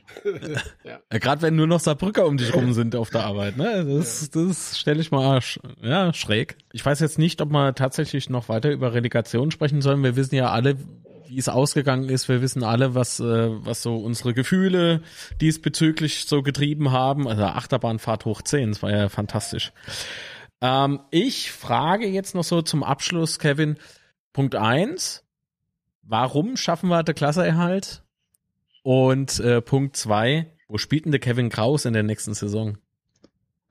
ja. 0.85 1.01
Gerade 1.19 1.43
wenn 1.43 1.57
nur 1.57 1.67
noch 1.67 1.81
Saarbrücker 1.81 2.25
um 2.27 2.37
dich 2.37 2.55
rum 2.55 2.73
sind 2.73 2.95
auf 2.95 3.11
der 3.11 3.25
Arbeit. 3.25 3.57
Ne? 3.57 3.85
Das, 3.85 4.31
ja. 4.33 4.47
das 4.47 4.79
stelle 4.79 5.01
ich 5.01 5.11
mal 5.11 5.41
ja, 5.83 6.13
schräg. 6.13 6.57
Ich 6.73 6.87
weiß 6.87 7.01
jetzt 7.01 7.19
nicht, 7.19 7.41
ob 7.41 7.51
wir 7.51 7.75
tatsächlich 7.75 8.31
noch 8.31 8.49
weiter 8.49 8.71
über 8.71 8.95
Relegation 8.95 9.51
sprechen 9.51 9.83
sollen. 9.83 10.05
Wir 10.05 10.15
wissen 10.15 10.37
ja 10.37 10.51
alle, 10.51 10.77
wie 11.27 11.39
es 11.39 11.49
ausgegangen 11.49 12.09
ist. 12.09 12.29
Wir 12.29 12.41
wissen 12.41 12.63
alle, 12.63 12.95
was, 12.95 13.19
äh, 13.19 13.49
was 13.51 13.83
so 13.83 13.97
unsere 13.97 14.33
Gefühle 14.33 15.03
diesbezüglich 15.41 16.27
so 16.27 16.43
getrieben 16.43 16.93
haben. 16.93 17.27
Also 17.27 17.43
Achterbahnfahrt 17.45 18.25
hoch 18.25 18.43
10, 18.43 18.71
das 18.71 18.83
war 18.83 18.91
ja 18.91 19.09
fantastisch. 19.09 19.73
Ähm, 20.61 21.01
ich 21.11 21.51
frage 21.51 22.07
jetzt 22.07 22.35
noch 22.35 22.45
so 22.45 22.63
zum 22.63 22.85
Abschluss, 22.85 23.41
Kevin, 23.41 23.77
Punkt 24.33 24.55
eins: 24.55 25.26
warum 26.07 26.57
schaffen 26.57 26.89
wir 26.89 27.03
den 27.03 27.15
Klasseerhalt? 27.15 28.03
Und 28.83 29.41
äh, 29.41 29.61
Punkt 29.61 29.97
zwei: 29.97 30.53
wo 30.69 30.79
spielt 30.79 31.05
denn 31.05 31.13
der 31.13 31.21
Kevin 31.21 31.49
Kraus 31.49 31.85
in 31.85 31.93
der 31.93 32.03
nächsten 32.03 32.35
Saison? 32.35 32.79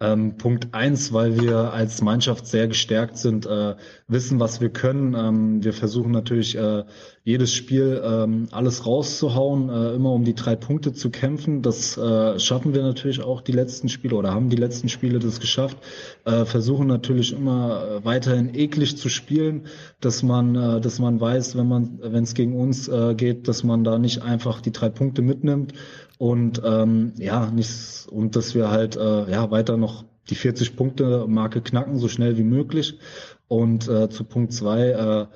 Ähm, 0.01 0.35
Punkt 0.35 0.73
eins, 0.73 1.13
weil 1.13 1.39
wir 1.39 1.71
als 1.71 2.01
Mannschaft 2.01 2.47
sehr 2.47 2.67
gestärkt 2.67 3.17
sind, 3.17 3.45
äh, 3.45 3.75
wissen, 4.09 4.41
was 4.41 4.59
wir 4.59 4.67
können. 4.67 5.13
Ähm, 5.13 5.63
wir 5.63 5.71
versuchen 5.71 6.11
natürlich 6.11 6.57
äh, 6.57 6.83
jedes 7.23 7.53
Spiel 7.53 8.01
ähm, 8.03 8.49
alles 8.51 8.85
rauszuhauen, 8.85 9.69
äh, 9.69 9.93
immer 9.93 10.11
um 10.11 10.25
die 10.25 10.35
drei 10.35 10.57
Punkte 10.57 10.91
zu 10.91 11.11
kämpfen. 11.11 11.61
Das 11.61 11.97
äh, 11.97 12.37
schaffen 12.39 12.73
wir 12.73 12.83
natürlich 12.83 13.23
auch 13.23 13.39
die 13.39 13.53
letzten 13.53 13.87
Spiele 13.87 14.17
oder 14.17 14.33
haben 14.33 14.49
die 14.49 14.57
letzten 14.57 14.89
Spiele 14.89 15.19
das 15.19 15.39
geschafft. 15.39 15.77
Äh, 16.25 16.43
versuchen 16.43 16.87
natürlich 16.87 17.31
immer 17.31 18.01
äh, 18.01 18.03
weiterhin 18.03 18.53
eklig 18.53 18.97
zu 18.97 19.07
spielen, 19.07 19.67
dass 20.01 20.23
man, 20.23 20.81
dass 20.81 20.99
man 20.99 21.21
weiß, 21.21 21.55
wenn 21.55 21.69
man, 21.69 21.99
wenn 22.01 22.23
es 22.25 22.33
gegen 22.33 22.59
uns 22.59 22.91
geht, 23.17 23.47
dass 23.47 23.63
man 23.63 23.83
da 23.83 23.97
nicht 23.97 24.21
einfach 24.21 24.61
die 24.61 24.71
drei 24.71 24.89
Punkte 24.89 25.21
mitnimmt 25.21 25.73
und 26.17 26.61
ähm, 26.63 27.13
ja, 27.17 27.49
nicht, 27.51 28.07
und 28.09 28.35
dass 28.35 28.55
wir 28.55 28.69
halt 28.69 28.95
äh, 28.95 29.29
ja 29.29 29.51
weiter 29.51 29.77
noch 29.77 30.05
die 30.29 30.35
40 30.35 30.75
Punkte 30.75 31.25
Marke 31.27 31.61
knacken, 31.61 31.97
so 31.97 32.07
schnell 32.07 32.37
wie 32.37 32.43
möglich. 32.43 32.99
Und 33.47 33.87
äh, 33.87 34.09
zu 34.09 34.23
Punkt 34.23 34.53
zwei 34.53 34.89
äh, 34.89 35.27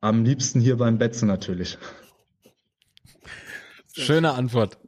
am 0.00 0.24
liebsten 0.24 0.60
hier 0.60 0.76
beim 0.76 0.98
Betze 0.98 1.26
natürlich. 1.26 1.78
Schöne 3.92 4.32
Antwort. 4.32 4.78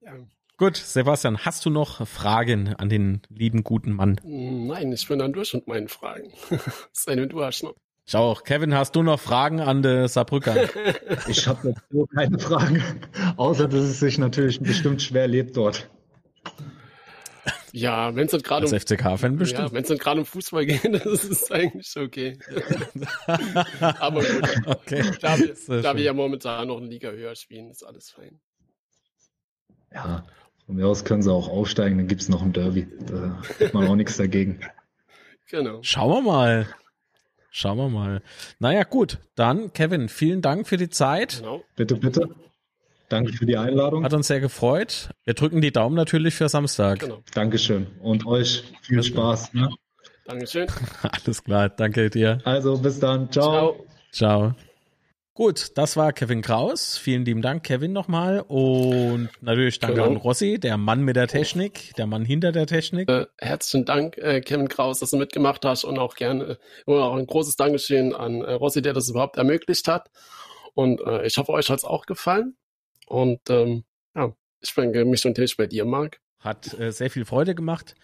Ja. 0.00 0.14
Gut, 0.56 0.76
Sebastian, 0.76 1.38
hast 1.38 1.64
du 1.66 1.70
noch 1.70 2.04
Fragen 2.08 2.74
an 2.74 2.88
den 2.88 3.22
lieben 3.28 3.62
guten 3.62 3.92
Mann? 3.92 4.18
Nein, 4.24 4.92
ich 4.92 5.06
bin 5.06 5.20
dann 5.20 5.32
durch 5.32 5.54
mit 5.54 5.68
meinen 5.68 5.86
Fragen. 5.86 6.32
Sei 6.92 7.14
denn, 7.14 7.28
du 7.28 7.44
hast 7.44 7.62
noch. 7.62 7.76
Ich 8.08 8.16
auch. 8.16 8.42
Kevin, 8.42 8.74
hast 8.74 8.96
du 8.96 9.02
noch 9.02 9.20
Fragen 9.20 9.60
an 9.60 9.82
de 9.82 10.08
Saarbrücker? 10.08 10.66
ich 11.28 11.46
habe 11.46 11.74
nur 11.90 12.08
keine 12.08 12.38
Fragen, 12.38 12.82
außer 13.36 13.68
dass 13.68 13.80
es 13.80 14.00
sich 14.00 14.16
natürlich 14.16 14.60
bestimmt 14.60 15.02
schwer 15.02 15.28
lebt 15.28 15.58
dort. 15.58 15.90
Ja, 17.72 18.16
wenn 18.16 18.24
es 18.24 18.30
dann 18.30 18.40
gerade 18.40 18.66
um 18.66 18.72
FCK-Fan 18.72 19.36
bestimmt. 19.36 19.68
Ja, 19.68 19.72
wenn 19.74 19.82
es 19.82 19.88
dann 19.88 19.98
gerade 19.98 20.20
um 20.20 20.24
Fußball 20.24 20.64
geht, 20.64 20.84
das 21.04 21.22
ist 21.22 21.52
eigentlich 21.52 21.94
okay. 21.98 22.38
Aber 23.78 24.22
gut, 24.22 24.66
okay. 24.66 25.04
da, 25.20 25.36
wir, 25.38 25.82
da 25.82 25.94
wir 25.94 26.02
ja 26.02 26.14
momentan 26.14 26.68
noch 26.68 26.78
eine 26.78 26.86
Liga 26.86 27.10
höher 27.10 27.36
spielen, 27.36 27.68
ist 27.68 27.82
alles 27.82 28.08
fein. 28.08 28.40
Ja, 29.92 30.24
von 30.64 30.76
mir 30.76 30.86
aus 30.86 31.04
können 31.04 31.20
sie 31.20 31.30
auch 31.30 31.48
aufsteigen, 31.48 31.98
dann 31.98 32.08
gibt 32.08 32.22
es 32.22 32.30
noch 32.30 32.40
ein 32.40 32.54
Derby. 32.54 32.88
Da 33.06 33.42
hat 33.60 33.74
man 33.74 33.86
auch 33.86 33.96
nichts 33.96 34.16
dagegen. 34.16 34.60
Genau. 35.50 35.80
Schauen 35.82 36.24
wir 36.24 36.32
mal. 36.32 36.68
Schauen 37.58 37.76
wir 37.76 37.88
mal. 37.88 38.22
Naja, 38.60 38.84
gut. 38.84 39.18
Dann, 39.34 39.72
Kevin, 39.72 40.08
vielen 40.08 40.42
Dank 40.42 40.68
für 40.68 40.76
die 40.76 40.90
Zeit. 40.90 41.38
Genau. 41.38 41.64
Bitte, 41.74 41.96
bitte. 41.96 42.28
Danke 43.08 43.32
für 43.32 43.46
die 43.46 43.56
Einladung. 43.56 44.04
Hat 44.04 44.14
uns 44.14 44.28
sehr 44.28 44.38
gefreut. 44.38 45.10
Wir 45.24 45.34
drücken 45.34 45.60
die 45.60 45.72
Daumen 45.72 45.96
natürlich 45.96 46.36
für 46.36 46.48
Samstag. 46.48 47.00
Genau. 47.00 47.20
Dankeschön. 47.34 47.88
Und 48.00 48.26
euch 48.26 48.62
viel 48.82 49.02
Spaß. 49.02 49.54
Ne? 49.54 49.70
Dankeschön. 50.24 50.68
Alles 51.02 51.42
klar. 51.42 51.68
Danke 51.68 52.10
dir. 52.10 52.38
Also, 52.44 52.78
bis 52.78 53.00
dann. 53.00 53.28
Ciao. 53.32 53.84
Ciao. 54.12 54.52
Ciao. 54.52 54.67
Gut, 55.38 55.78
das 55.78 55.96
war 55.96 56.12
Kevin 56.12 56.42
Kraus. 56.42 56.98
Vielen 56.98 57.24
lieben 57.24 57.42
Dank, 57.42 57.62
Kevin, 57.62 57.92
nochmal. 57.92 58.40
Und 58.40 59.28
natürlich 59.40 59.78
danke 59.78 60.00
genau. 60.00 60.08
an 60.08 60.16
Rossi, 60.16 60.58
der 60.58 60.76
Mann 60.76 61.02
mit 61.02 61.14
der 61.14 61.28
Technik, 61.28 61.94
der 61.94 62.08
Mann 62.08 62.24
hinter 62.24 62.50
der 62.50 62.66
Technik. 62.66 63.08
Äh, 63.08 63.26
herzlichen 63.38 63.84
Dank, 63.84 64.18
äh, 64.18 64.40
Kevin 64.40 64.66
Kraus, 64.66 64.98
dass 64.98 65.10
du 65.10 65.16
mitgemacht 65.16 65.64
hast 65.64 65.84
und 65.84 65.96
auch 65.96 66.16
gerne 66.16 66.58
äh, 66.88 66.90
auch 66.92 67.14
ein 67.14 67.24
großes 67.24 67.54
Dankeschön 67.54 68.16
an 68.16 68.40
äh, 68.40 68.50
Rossi, 68.54 68.82
der 68.82 68.94
das 68.94 69.10
überhaupt 69.10 69.36
ermöglicht 69.36 69.86
hat. 69.86 70.10
Und 70.74 71.00
äh, 71.02 71.24
ich 71.24 71.38
hoffe, 71.38 71.52
euch 71.52 71.70
hat 71.70 71.78
es 71.78 71.84
auch 71.84 72.06
gefallen. 72.06 72.56
Und 73.06 73.48
ähm, 73.48 73.84
ja, 74.16 74.34
ich 74.58 74.74
bedanke 74.74 75.04
mich 75.04 75.24
natürlich 75.24 75.56
bei 75.56 75.68
dir, 75.68 75.84
Marc. 75.84 76.18
Hat 76.40 76.76
äh, 76.80 76.90
sehr 76.90 77.10
viel 77.10 77.24
Freude 77.24 77.54
gemacht. 77.54 77.94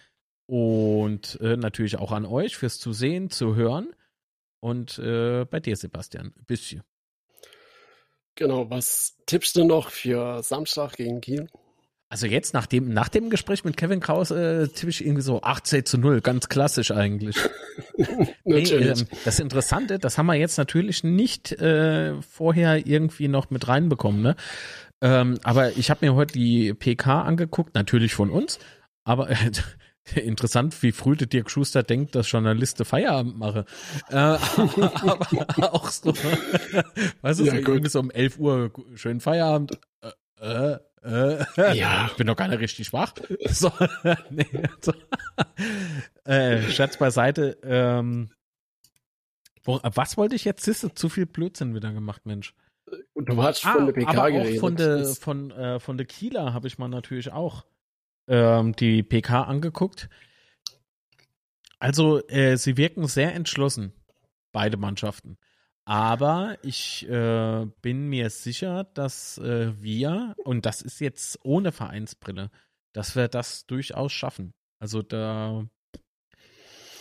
Und 0.47 1.41
natürlich 1.41 1.97
auch 1.99 2.13
an 2.13 2.27
euch 2.27 2.57
fürs 2.57 2.79
Zusehen, 2.79 3.29
zu 3.31 3.57
hören. 3.57 3.93
Und 4.61 4.99
bei 4.99 5.61
dir, 5.61 5.75
Sebastian, 5.75 6.35
ein 6.39 6.45
bisschen. 6.45 6.83
Genau, 8.37 8.69
was 8.71 9.17
tippst 9.27 9.57
du 9.57 9.65
noch 9.65 9.91
für 9.91 10.43
Samstag 10.43 10.97
gegen 10.97 11.21
Kiel? 11.21 11.49
Also 12.09 12.27
jetzt 12.27 12.55
nach 12.55 12.67
dem, 12.67 12.91
nach 12.91 13.09
dem 13.09 13.31
Gespräch 13.31 13.65
mit 13.65 13.77
Kevin 13.77 13.99
Kraus 14.01 14.31
äh, 14.31 14.69
tippe 14.69 14.91
ich 14.91 15.05
irgendwie 15.05 15.23
so 15.23 15.43
18 15.43 15.85
zu 15.85 15.99
0, 15.99 16.21
ganz 16.21 16.49
klassisch 16.49 16.91
eigentlich. 16.91 17.37
nee, 18.45 18.63
äh, 18.63 18.95
das 19.25 19.41
Interessante, 19.41 19.99
das 19.99 20.17
haben 20.17 20.27
wir 20.27 20.35
jetzt 20.35 20.57
natürlich 20.59 21.03
nicht 21.03 21.53
äh, 21.53 22.21
vorher 22.23 22.87
irgendwie 22.87 23.27
noch 23.27 23.51
mit 23.51 23.67
reinbekommen, 23.67 24.23
ne? 24.23 24.37
Ähm, 25.01 25.41
aber 25.43 25.77
ich 25.77 25.91
habe 25.91 26.07
mir 26.07 26.15
heute 26.15 26.35
die 26.35 26.73
PK 26.73 27.23
angeguckt, 27.23 27.75
natürlich 27.75 28.15
von 28.15 28.31
uns, 28.31 28.59
aber 29.03 29.29
Interessant, 30.15 30.83
wie 30.83 30.93
früh 30.93 31.17
der 31.17 31.27
Dirk 31.27 31.51
Schuster 31.51 31.83
denkt, 31.83 32.15
dass 32.15 32.31
Journalisten 32.31 32.85
Feierabend 32.85 33.39
mache. 33.39 33.65
Äh, 34.11 34.17
aber, 34.17 35.29
aber, 35.33 35.75
auch 35.75 35.89
so, 35.89 36.15
weißt 37.23 37.41
du, 37.41 37.45
ja, 37.45 37.63
so 37.63 37.89
so 37.89 38.01
um 38.01 38.11
11 38.11 38.39
Uhr 38.39 38.71
schönen 38.95 39.21
Feierabend. 39.21 39.79
Äh, 40.41 40.77
äh, 41.05 41.45
äh, 41.57 41.77
ja. 41.77 42.07
Ich 42.07 42.17
bin 42.17 42.27
doch 42.27 42.37
gar 42.37 42.49
nicht 42.49 42.61
richtig 42.61 42.87
schwach. 42.89 43.15
So, 43.47 43.71
nee, 44.31 44.47
so. 44.81 44.93
Äh, 46.25 46.63
Scherz 46.71 46.99
beiseite. 46.99 47.59
Ähm, 47.63 48.31
wo, 49.63 49.81
was 49.83 50.17
wollte 50.17 50.35
ich 50.35 50.45
jetzt? 50.45 50.67
Du, 50.67 50.89
zu 50.95 51.09
viel 51.09 51.27
Blödsinn 51.27 51.75
wieder 51.75 51.93
gemacht, 51.93 52.27
Mensch. 52.27 52.55
Du 53.15 53.43
hast 53.43 53.67
ah, 53.67 53.73
von 53.73 53.87
der 53.87 53.93
PK 53.93 54.11
aber 54.11 54.31
geredet. 54.31 54.57
Auch 54.57 54.61
von 54.61 54.77
der 54.77 55.07
von, 55.07 55.51
äh, 55.51 55.81
von 55.81 55.97
der 55.97 56.07
Kieler 56.07 56.53
habe 56.53 56.67
ich 56.69 56.79
mal 56.79 56.89
natürlich 56.89 57.33
auch 57.33 57.65
ähm, 58.29 58.75
die 58.77 59.03
PK 59.03 59.43
angeguckt. 59.43 60.09
Also, 61.79 62.27
äh, 62.29 62.57
sie 62.57 62.77
wirken 62.77 63.07
sehr 63.09 63.35
entschlossen, 63.35 63.93
beide 64.53 64.77
Mannschaften. 64.77 65.37
Aber 65.87 66.57
ich 66.63 67.07
äh, 67.09 67.67
bin 67.83 68.09
mir 68.09 68.31
sicher, 68.31 68.85
dass 68.95 69.37
äh, 69.39 69.73
wir, 69.83 70.35
und 70.45 70.65
das 70.65 70.81
ist 70.81 71.01
jetzt 71.01 71.39
ohne 71.43 71.73
Vereinsbrille, 71.73 72.51
dass 72.95 73.17
wir 73.17 73.29
das 73.29 73.67
durchaus 73.67 74.13
schaffen. 74.13 74.55
Also 74.79 75.03
da, 75.03 75.67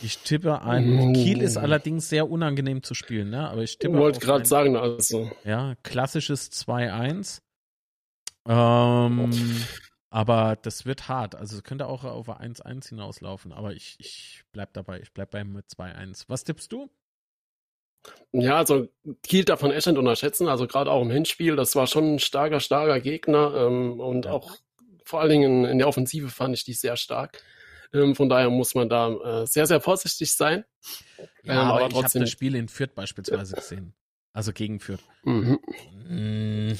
ich 0.02 0.18
tippe 0.20 0.62
ein. 0.64 1.00
Oh. 1.00 1.14
Kiel 1.14 1.42
ist 1.42 1.56
allerdings 1.56 2.10
sehr 2.10 2.30
unangenehm 2.30 2.84
zu 2.84 2.94
spielen, 2.94 3.30
ne? 3.30 3.50
Aber 3.50 3.64
ich 3.64 3.78
tippe. 3.78 3.94
Ich 3.94 4.00
wollte 4.00 4.20
gerade 4.20 4.46
sagen, 4.46 4.76
also. 4.76 5.32
Ja, 5.46 5.76
klassisches 5.84 6.52
2-1. 6.52 7.42
Ähm, 8.46 9.32
aber 10.14 10.60
das 10.62 10.86
wird 10.86 11.08
hart. 11.08 11.34
Also 11.34 11.58
es 11.58 11.64
könnte 11.64 11.88
auch 11.88 12.04
auf 12.04 12.30
1-1 12.30 12.90
hinauslaufen. 12.90 13.52
Aber 13.52 13.74
ich, 13.74 13.96
ich 13.98 14.44
bleib 14.52 14.72
dabei. 14.74 15.00
Ich 15.00 15.12
bleib 15.12 15.32
beim 15.32 15.58
2-1. 15.58 16.26
Was 16.28 16.44
tippst 16.44 16.72
du? 16.72 16.92
Ja, 18.32 18.58
also 18.58 18.90
Kiel 19.24 19.44
darf 19.44 19.64
man 19.64 19.72
echt 19.72 19.88
nicht 19.88 19.98
unterschätzen. 19.98 20.48
Also 20.48 20.68
gerade 20.68 20.92
auch 20.92 21.02
im 21.02 21.10
Hinspiel, 21.10 21.56
das 21.56 21.76
war 21.76 21.88
schon 21.88 22.14
ein 22.14 22.20
starker, 22.20 22.60
starker 22.60 23.00
Gegner. 23.00 23.56
Ähm, 23.56 24.00
und 24.00 24.26
ja. 24.26 24.34
auch 24.34 24.56
vor 25.04 25.22
allen 25.22 25.32
Dingen 25.32 25.66
in 25.66 25.80
der 25.80 25.88
Offensive 25.88 26.30
fand 26.30 26.56
ich 26.56 26.64
die 26.64 26.74
sehr 26.74 26.96
stark. 26.96 27.42
Ähm, 27.92 28.14
von 28.14 28.30
daher 28.30 28.52
muss 28.52 28.76
man 28.76 28.90
da 28.90 29.42
äh, 29.42 29.48
sehr, 29.48 29.66
sehr 29.66 29.82
vorsichtig 29.82 30.32
sein. 30.32 30.64
Ja, 31.42 31.54
ähm, 31.54 31.58
aber, 31.58 31.86
aber 31.86 31.88
ich 31.88 32.04
habe 32.04 32.20
das 32.20 32.30
Spiel 32.30 32.54
in 32.54 32.68
Fürth 32.68 32.94
beispielsweise 32.94 33.56
gesehen. 33.56 33.96
Also 34.32 34.54
gegen 34.54 34.80
Fürth. 34.80 35.02
Mhm. 35.24 35.60
Mm, 36.08 36.74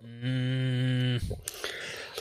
mm. 0.00 1.20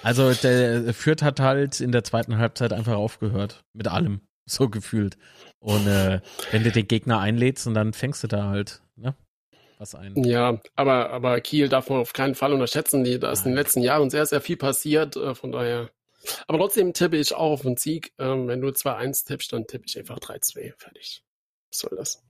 Also 0.03 0.33
der 0.33 0.93
Fürth 0.93 1.21
hat 1.21 1.39
halt 1.39 1.79
in 1.79 1.91
der 1.91 2.03
zweiten 2.03 2.37
Halbzeit 2.37 2.73
einfach 2.73 2.95
aufgehört. 2.95 3.63
Mit 3.73 3.87
allem. 3.87 4.21
So 4.47 4.67
gefühlt. 4.69 5.17
Und 5.59 5.85
äh, 5.87 6.19
wenn 6.49 6.63
du 6.63 6.71
den 6.71 6.87
Gegner 6.87 7.19
einlädst 7.19 7.67
und 7.67 7.75
dann 7.75 7.93
fängst 7.93 8.23
du 8.23 8.27
da 8.27 8.47
halt, 8.47 8.81
ne? 8.95 9.15
Was 9.77 9.95
ein. 9.95 10.15
Ja, 10.23 10.59
aber, 10.75 11.11
aber 11.11 11.39
Kiel 11.41 11.69
darf 11.69 11.89
man 11.89 11.99
auf 11.99 12.11
keinen 12.11 12.35
Fall 12.35 12.51
unterschätzen. 12.51 13.03
Die, 13.03 13.19
da 13.19 13.31
ist 13.31 13.45
in 13.45 13.51
den 13.51 13.57
letzten 13.57 13.81
Jahren 13.81 14.09
sehr, 14.09 14.25
sehr 14.25 14.41
viel 14.41 14.57
passiert. 14.57 15.15
Äh, 15.15 15.35
von 15.35 15.51
daher. 15.51 15.91
Aber 16.47 16.57
trotzdem 16.57 16.91
tippe 16.93 17.17
ich 17.17 17.33
auch 17.33 17.51
auf 17.51 17.65
einen 17.65 17.77
Sieg. 17.77 18.13
Ähm, 18.17 18.47
wenn 18.47 18.61
du 18.61 18.69
2-1 18.69 19.25
tippst, 19.25 19.53
dann 19.53 19.67
tippe 19.67 19.85
ich 19.87 19.97
einfach 19.97 20.19
3-2. 20.19 20.73
Fertig. 20.75 21.23
Was 21.69 21.79
soll 21.79 21.95
das? 21.95 22.23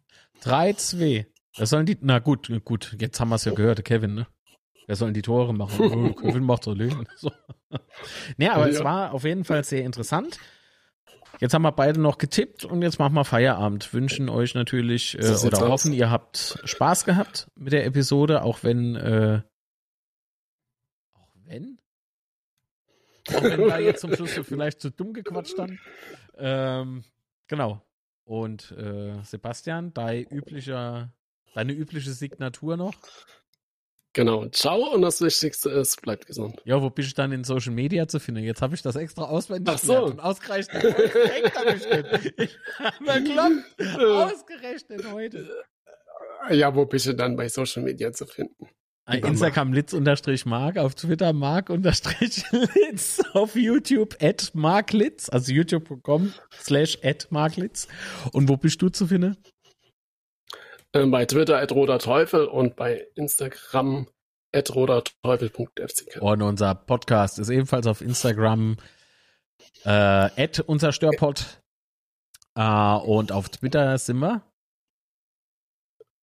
3-2. 0.43 1.25
Das 1.57 1.69
sollen 1.69 1.85
die. 1.85 1.97
Na 2.01 2.19
gut, 2.19 2.51
gut. 2.65 2.95
Jetzt 2.99 3.19
haben 3.19 3.29
wir 3.29 3.35
es 3.35 3.45
ja 3.45 3.53
gehört, 3.53 3.83
Kevin, 3.85 4.15
ne? 4.15 4.27
Wer 4.91 4.97
sollen 4.97 5.13
die 5.13 5.21
Tore 5.21 5.53
machen? 5.53 5.79
Oh, 6.11 6.13
Kevin 6.13 6.43
macht 6.43 6.65
so 6.65 6.73
Leben. 6.73 7.07
So. 7.15 7.31
Nee, 8.35 8.49
aber 8.49 8.67
ja. 8.67 8.73
es 8.73 8.83
war 8.83 9.13
auf 9.13 9.23
jeden 9.23 9.45
Fall 9.45 9.63
sehr 9.63 9.85
interessant. 9.85 10.37
Jetzt 11.39 11.53
haben 11.53 11.61
wir 11.61 11.71
beide 11.71 12.01
noch 12.01 12.17
getippt 12.17 12.65
und 12.65 12.81
jetzt 12.81 12.99
machen 12.99 13.13
wir 13.13 13.23
Feierabend. 13.23 13.93
Wünschen 13.93 14.27
euch 14.27 14.53
natürlich 14.53 15.17
äh, 15.17 15.33
oder 15.47 15.69
hoffen, 15.69 15.93
ihr 15.93 16.11
habt 16.11 16.59
Spaß 16.65 17.05
gehabt 17.05 17.49
mit 17.55 17.71
der 17.71 17.85
Episode, 17.85 18.41
auch 18.43 18.63
wenn 18.63 18.97
äh, 18.97 19.41
auch 21.13 21.29
wenn 21.45 21.79
auch 23.29 23.43
wenn 23.43 23.69
da 23.69 23.79
jetzt 23.79 24.01
zum 24.01 24.13
Schluss 24.13 24.33
vielleicht 24.43 24.81
zu 24.81 24.91
dumm 24.91 25.13
gequatscht 25.13 25.57
haben. 25.57 25.79
Ähm, 26.37 27.05
genau. 27.47 27.81
Und 28.25 28.71
äh, 28.71 29.23
Sebastian, 29.23 29.93
dein 29.93 30.25
üblicher, 30.25 31.13
deine 31.53 31.71
übliche 31.71 32.11
Signatur 32.11 32.75
noch? 32.75 32.95
Genau, 34.13 34.45
ciao 34.49 34.93
und 34.93 35.03
das 35.03 35.21
Wichtigste 35.21 35.69
ist, 35.69 36.01
bleibt 36.01 36.25
gesund. 36.25 36.61
Ja, 36.65 36.81
wo 36.81 36.89
bist 36.89 37.11
du 37.11 37.15
dann 37.15 37.31
in 37.31 37.45
Social 37.45 37.73
Media 37.73 38.09
zu 38.09 38.19
finden? 38.19 38.43
Jetzt 38.43 38.61
habe 38.61 38.75
ich 38.75 38.81
das 38.81 38.97
extra 38.97 39.23
auswendig 39.23 39.73
Ach 39.73 39.79
so. 39.79 40.03
und 40.05 40.19
ausgerechnet. 40.19 40.83
ich 40.83 41.55
habe 41.55 41.79
ausgerechnet 44.25 45.09
heute. 45.11 45.47
Ja, 46.49 46.75
wo 46.75 46.85
bist 46.85 47.05
du 47.05 47.13
dann 47.13 47.37
bei 47.37 47.47
Social 47.47 47.83
Media 47.83 48.11
zu 48.11 48.25
finden? 48.25 48.67
Instagram 49.07 49.73
litz 49.73 49.93
unterstrich 49.93 50.45
mark, 50.45 50.77
auf 50.77 50.95
Twitter 50.95 51.33
mark 51.33 51.69
unterstrich 51.69 52.43
litz, 52.51 53.21
auf 53.33 53.55
YouTube 53.55 54.15
at 54.21 54.51
marklitz, 54.53 55.29
also 55.29 55.51
youtube.com 55.51 56.33
slash 56.61 56.97
at 57.03 57.27
marklitz. 57.31 57.87
Und 58.31 58.47
wo 58.47 58.57
bist 58.57 58.81
du 58.81 58.89
zu 58.89 59.07
finden? 59.07 59.37
Ähm, 60.93 61.11
bei 61.11 61.25
Twitter 61.25 61.57
at 61.59 61.71
roter 61.71 61.99
Teufel 61.99 62.45
und 62.45 62.75
bei 62.75 63.07
Instagram 63.15 64.07
at 64.53 64.75
roterteufel.fck. 64.75 66.21
Und 66.21 66.41
unser 66.41 66.75
Podcast 66.75 67.39
ist 67.39 67.49
ebenfalls 67.49 67.87
auf 67.87 68.01
Instagram 68.01 68.77
äh, 69.85 69.89
at 69.89 70.59
unser 70.59 70.91
Störpod. 70.91 71.61
Äh, 72.55 72.95
und 72.95 73.31
auf 73.31 73.49
Twitter 73.49 73.97
sind 73.97 74.19
wir? 74.19 74.43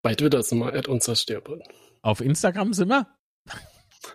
Bei 0.01 0.15
Twitter 0.15 0.43
sind 0.43 0.59
wir 0.59 0.73
at 0.73 0.87
unser 0.87 1.15
Störpod. 1.15 1.61
Auf 2.01 2.21
Instagram 2.21 2.73
sind 2.73 2.89
wir? 2.89 3.07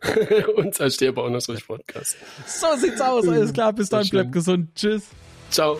unser 0.57 0.91
Störpod 0.91 1.67
Podcast. 1.67 2.17
So 2.47 2.67
sieht's 2.77 3.01
aus. 3.01 3.27
Alles 3.27 3.53
klar, 3.53 3.73
bis 3.73 3.89
dann, 3.89 4.07
bleibt 4.09 4.33
gesund. 4.33 4.75
Tschüss. 4.75 5.09
Ciao. 5.51 5.79